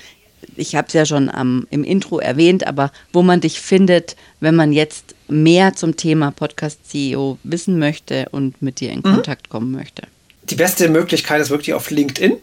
[0.55, 4.55] ich habe es ja schon am, im Intro erwähnt, aber wo man dich findet, wenn
[4.55, 9.71] man jetzt mehr zum Thema Podcast CEO wissen möchte und mit dir in Kontakt kommen
[9.71, 10.03] möchte.
[10.49, 12.38] die beste Möglichkeit ist wirklich auf LinkedIn.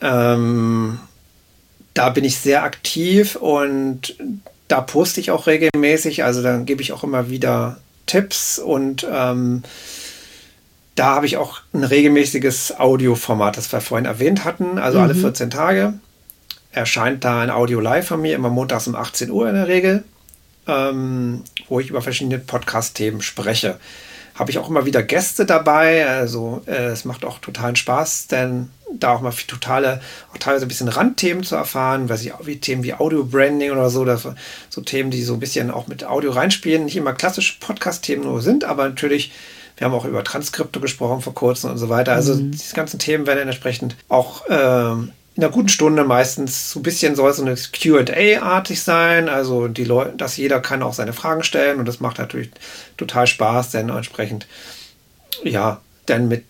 [0.00, 0.98] Ähm,
[1.94, 4.16] da bin ich sehr aktiv und
[4.68, 6.24] da poste ich auch regelmäßig.
[6.24, 9.62] Also dann gebe ich auch immer wieder Tipps und ähm,
[10.94, 14.78] da habe ich auch ein regelmäßiges Audioformat, das wir vorhin erwähnt hatten.
[14.78, 15.94] Also alle 14 Tage
[16.72, 20.04] erscheint da ein Audio live von mir, immer montags um 18 Uhr in der Regel,
[20.66, 23.78] ähm, wo ich über verschiedene Podcast-Themen spreche.
[24.36, 28.68] Habe ich auch immer wieder Gäste dabei, also äh, es macht auch totalen Spaß, denn
[28.92, 30.00] da auch mal viel totale,
[30.32, 34.04] auch teilweise ein bisschen Randthemen zu erfahren, weiß ich, wie Themen wie Audio-Branding oder so,
[34.04, 34.28] das,
[34.68, 38.42] so Themen, die so ein bisschen auch mit Audio reinspielen, nicht immer klassische Podcast-Themen nur
[38.42, 39.32] sind, aber natürlich,
[39.76, 42.12] wir haben auch über Transkripte gesprochen vor kurzem und so weiter.
[42.12, 46.82] Also diese ganzen Themen werden entsprechend auch ähm, in einer guten Stunde meistens so ein
[46.82, 49.28] bisschen soll es so eine QA-artig sein.
[49.28, 52.50] Also die Leute, dass jeder kann auch seine Fragen stellen und das macht natürlich
[52.96, 54.46] total Spaß, denn entsprechend,
[55.44, 56.44] ja, dann mit,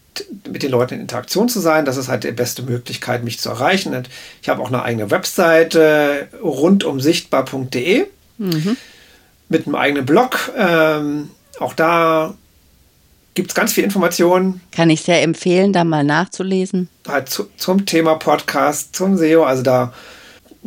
[0.48, 1.84] mit den Leuten in Interaktion zu sein.
[1.84, 3.92] Das ist halt die beste Möglichkeit, mich zu erreichen.
[3.92, 4.08] Und
[4.40, 8.06] ich habe auch eine eigene Webseite rundumsichtbar.de
[9.48, 10.52] mit einem eigenen Blog.
[10.56, 12.34] Ähm, auch da
[13.36, 16.88] gibt es ganz viel Informationen Kann ich sehr empfehlen, da mal nachzulesen.
[17.06, 19.44] halt zu, zum Thema Podcast, zum SEO.
[19.44, 19.92] Also da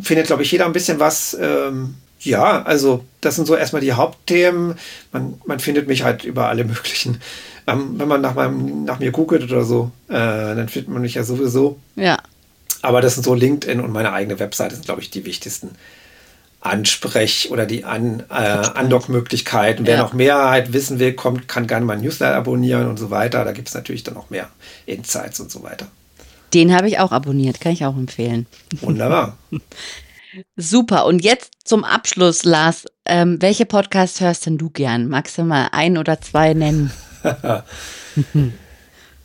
[0.00, 1.36] findet, glaube ich, jeder ein bisschen was.
[1.38, 4.76] Ähm, ja, also das sind so erstmal die Hauptthemen.
[5.12, 7.20] Man, man findet mich halt über alle möglichen.
[7.66, 11.14] Ähm, wenn man nach, meinem, nach mir googelt oder so, äh, dann findet man mich
[11.14, 11.78] ja sowieso.
[11.96, 12.18] Ja,
[12.82, 15.70] Aber das sind so LinkedIn und meine eigene Webseite sind, glaube ich, die wichtigsten
[16.62, 19.86] Ansprech- oder die An, äh, Andock-Möglichkeiten.
[19.86, 20.02] Wer Ja.
[20.02, 23.44] noch mehr halt wissen will, kommt, kann gerne mein Newsletter abonnieren und so weiter.
[23.44, 24.48] Da gibt es natürlich dann auch mehr
[24.86, 25.86] Insights und so weiter.
[26.52, 28.46] den habe ich auch abonniert, kann ich auch empfehlen.
[28.80, 29.38] Wunderbar.
[30.56, 31.06] Super.
[31.06, 32.86] Und jetzt zum Abschluss, Lars.
[33.06, 35.08] Ähm, welche Podcasts hörst denn du gern?
[35.08, 36.90] Magst du mal ein oder zwei nennen?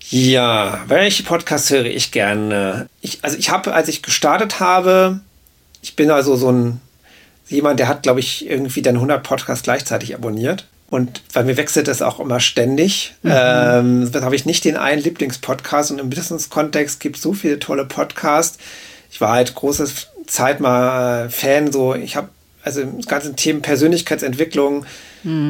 [0.09, 2.87] Ja, welche Podcasts höre ich gerne?
[3.01, 5.21] Ich, also ich habe, als ich gestartet habe,
[5.81, 6.79] ich bin also so ein
[7.47, 10.67] jemand, der hat, glaube ich, irgendwie dann 100 Podcasts gleichzeitig abonniert.
[10.89, 13.15] Und bei mir wechselt das auch immer ständig.
[13.23, 17.59] Ähm, dann habe ich nicht den einen Lieblingspodcast und im Business-Kontext gibt es so viele
[17.59, 18.57] tolle Podcasts.
[19.11, 19.87] Ich war halt große
[20.27, 22.29] Zeit mal Fan, so ich habe
[22.63, 24.85] also das ganze Thema Persönlichkeitsentwicklung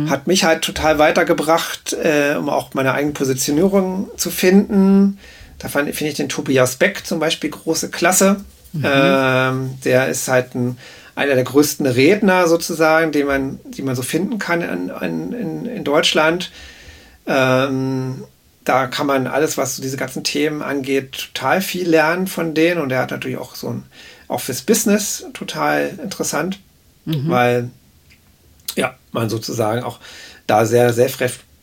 [0.07, 5.17] hat mich halt total weitergebracht, äh, um auch meine eigene Positionierung zu finden.
[5.59, 8.37] Da fand- finde ich den Tobias Beck zum Beispiel große Klasse.
[8.81, 10.77] Ähm, der ist halt ein,
[11.15, 15.83] einer der größten Redner sozusagen, den man, die man so finden kann in, in, in,
[15.83, 16.51] Deutschland.
[17.25, 18.23] Ähm,
[18.65, 22.81] da kann man alles, was so diese ganzen Themen angeht, total viel lernen von denen.
[22.81, 23.83] Und er hat natürlich auch so ein,
[24.27, 26.59] auch fürs Business total interessant,
[27.05, 27.69] weil
[28.75, 29.99] ja, man sozusagen auch
[30.47, 31.09] da sehr, sehr,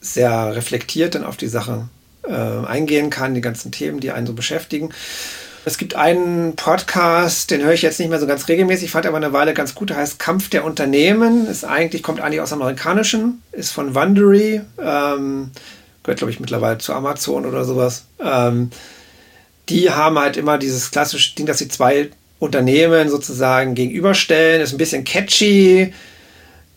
[0.01, 1.89] sehr reflektiert dann auf die Sache
[2.27, 4.91] äh, eingehen kann, die ganzen Themen, die einen so beschäftigen.
[5.65, 9.17] Es gibt einen Podcast, den höre ich jetzt nicht mehr so ganz regelmäßig, fand aber
[9.17, 11.47] eine Weile ganz gut, der heißt Kampf der Unternehmen.
[11.47, 15.53] Ist eigentlich, kommt eigentlich aus Amerikanischen, ist von Wondery, ähm,
[16.03, 18.07] gehört, glaube ich, mittlerweile zu Amazon oder sowas.
[18.21, 18.71] Ähm,
[19.69, 22.11] die haben halt immer dieses klassische Ding, dass sie zwei
[22.41, 24.63] Unternehmen sozusagen gegenüberstellen.
[24.63, 25.95] Ist ein bisschen catchy,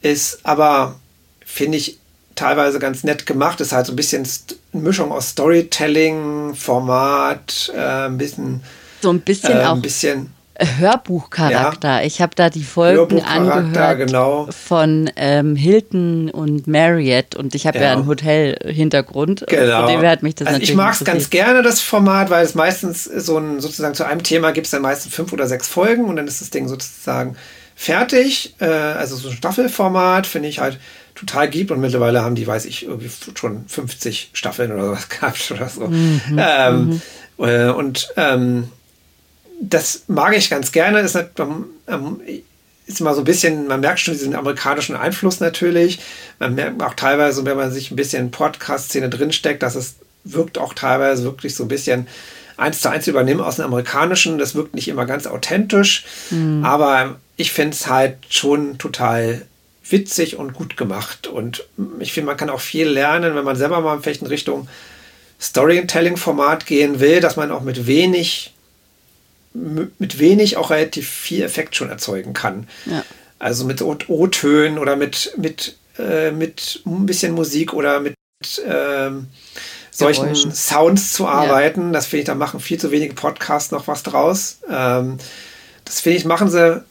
[0.04, 1.00] ist aber,
[1.44, 1.98] finde ich,
[2.36, 3.62] teilweise ganz nett gemacht.
[3.62, 4.28] Ist halt so ein bisschen
[4.74, 8.62] eine Mischung aus Storytelling, Format, äh, ein bisschen,
[9.02, 12.00] So ein bisschen äh, auch ein bisschen Hörbuchcharakter.
[12.00, 12.06] Ja.
[12.06, 14.48] Ich habe da die Folgen angehört genau.
[14.52, 17.86] von ähm, Hilton und Marriott und ich habe ja.
[17.86, 19.46] ja einen Hotel-Hintergrund.
[19.48, 19.82] Genau.
[19.82, 22.56] Von dem hat mich das also ich mag es ganz gerne, das Format, weil es
[22.56, 26.06] meistens so ein, sozusagen zu einem Thema gibt es dann meistens fünf oder sechs Folgen
[26.06, 27.36] und dann ist das Ding sozusagen
[27.76, 28.56] fertig.
[28.60, 30.80] Äh, also so ein Staffelformat finde ich halt
[31.14, 35.52] total gibt und mittlerweile haben die, weiß ich, irgendwie schon 50 Staffeln oder was gehabt
[35.52, 35.88] oder so.
[35.88, 37.02] Mhm, ähm, mhm.
[37.46, 38.70] Äh, und ähm,
[39.62, 41.00] das mag ich ganz gerne.
[41.00, 42.20] Ist, ähm,
[42.86, 46.00] ist immer so ein bisschen, man merkt schon diesen amerikanischen Einfluss natürlich.
[46.40, 50.58] Man merkt auch teilweise, wenn man sich ein bisschen in Podcast-Szene drinsteckt, dass es wirkt
[50.58, 52.08] auch teilweise wirklich so ein bisschen
[52.58, 54.38] eins zu eins übernehmen aus dem amerikanischen.
[54.38, 56.64] Das wirkt nicht immer ganz authentisch, mhm.
[56.64, 59.46] aber ich finde es halt schon total
[59.90, 61.28] witzig und gut gemacht.
[61.28, 61.66] Und
[62.00, 64.68] ich finde, man kann auch viel lernen, wenn man selber mal vielleicht in Richtung
[65.40, 68.52] Storytelling-Format gehen will, dass man auch mit wenig
[69.54, 72.68] mit wenig auch relativ viel Effekt schon erzeugen kann.
[72.86, 73.06] Ja.
[73.40, 78.16] Also mit O-Tönen oder mit, mit, äh, mit ein bisschen Musik oder mit
[78.68, 79.28] ähm,
[79.92, 80.52] solchen Geräuschen.
[80.54, 81.88] Sounds zu arbeiten.
[81.88, 81.92] Ja.
[81.94, 84.60] Das finde ich, da machen viel zu wenige Podcasts noch was draus.
[84.70, 85.18] Ähm,
[85.86, 86.84] das finde ich, machen sie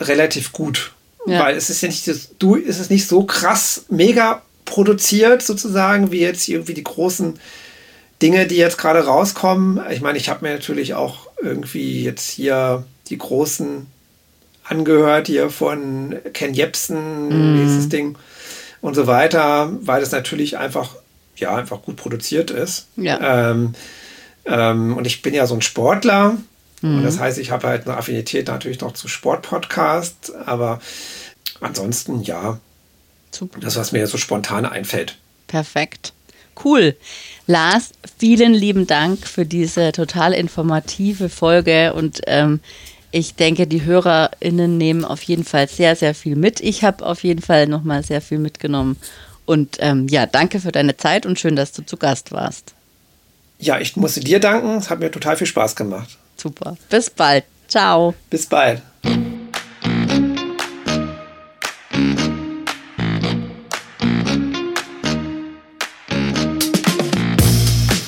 [0.00, 0.92] relativ gut.
[1.26, 1.40] Ja.
[1.40, 6.20] Weil es ist ja nicht, du, ist es nicht so krass mega produziert sozusagen, wie
[6.20, 7.38] jetzt irgendwie die großen
[8.22, 9.80] Dinge, die jetzt gerade rauskommen.
[9.90, 13.86] Ich meine, ich habe mir natürlich auch irgendwie jetzt hier die großen
[14.64, 17.64] angehört, hier von Ken Jebsen, mm.
[17.64, 18.18] dieses Ding
[18.80, 20.96] und so weiter, weil das natürlich einfach,
[21.36, 22.86] ja, einfach gut produziert ist.
[22.96, 23.50] Ja.
[23.50, 23.74] Ähm,
[24.44, 26.36] ähm, und ich bin ja so ein Sportler.
[26.82, 26.98] Mm.
[26.98, 27.20] Und das mhm.
[27.20, 30.80] heißt, ich habe halt eine Affinität natürlich noch zu Sportpodcasts, aber
[31.60, 32.58] ansonsten ja.
[33.30, 33.60] Super.
[33.60, 35.18] Das, was mir jetzt so spontan einfällt.
[35.46, 36.12] Perfekt.
[36.64, 36.96] Cool.
[37.46, 42.60] Lars, vielen lieben Dank für diese total informative Folge und ähm,
[43.10, 46.60] ich denke, die HörerInnen nehmen auf jeden Fall sehr, sehr viel mit.
[46.60, 48.96] Ich habe auf jeden Fall nochmal sehr viel mitgenommen.
[49.46, 52.74] Und ähm, ja, danke für deine Zeit und schön, dass du zu Gast warst.
[53.58, 54.76] Ja, ich musste dir danken.
[54.76, 56.18] Es hat mir total viel Spaß gemacht.
[56.40, 56.76] Super.
[56.88, 57.44] Bis bald.
[57.68, 58.14] Ciao.
[58.30, 58.82] Bis bald.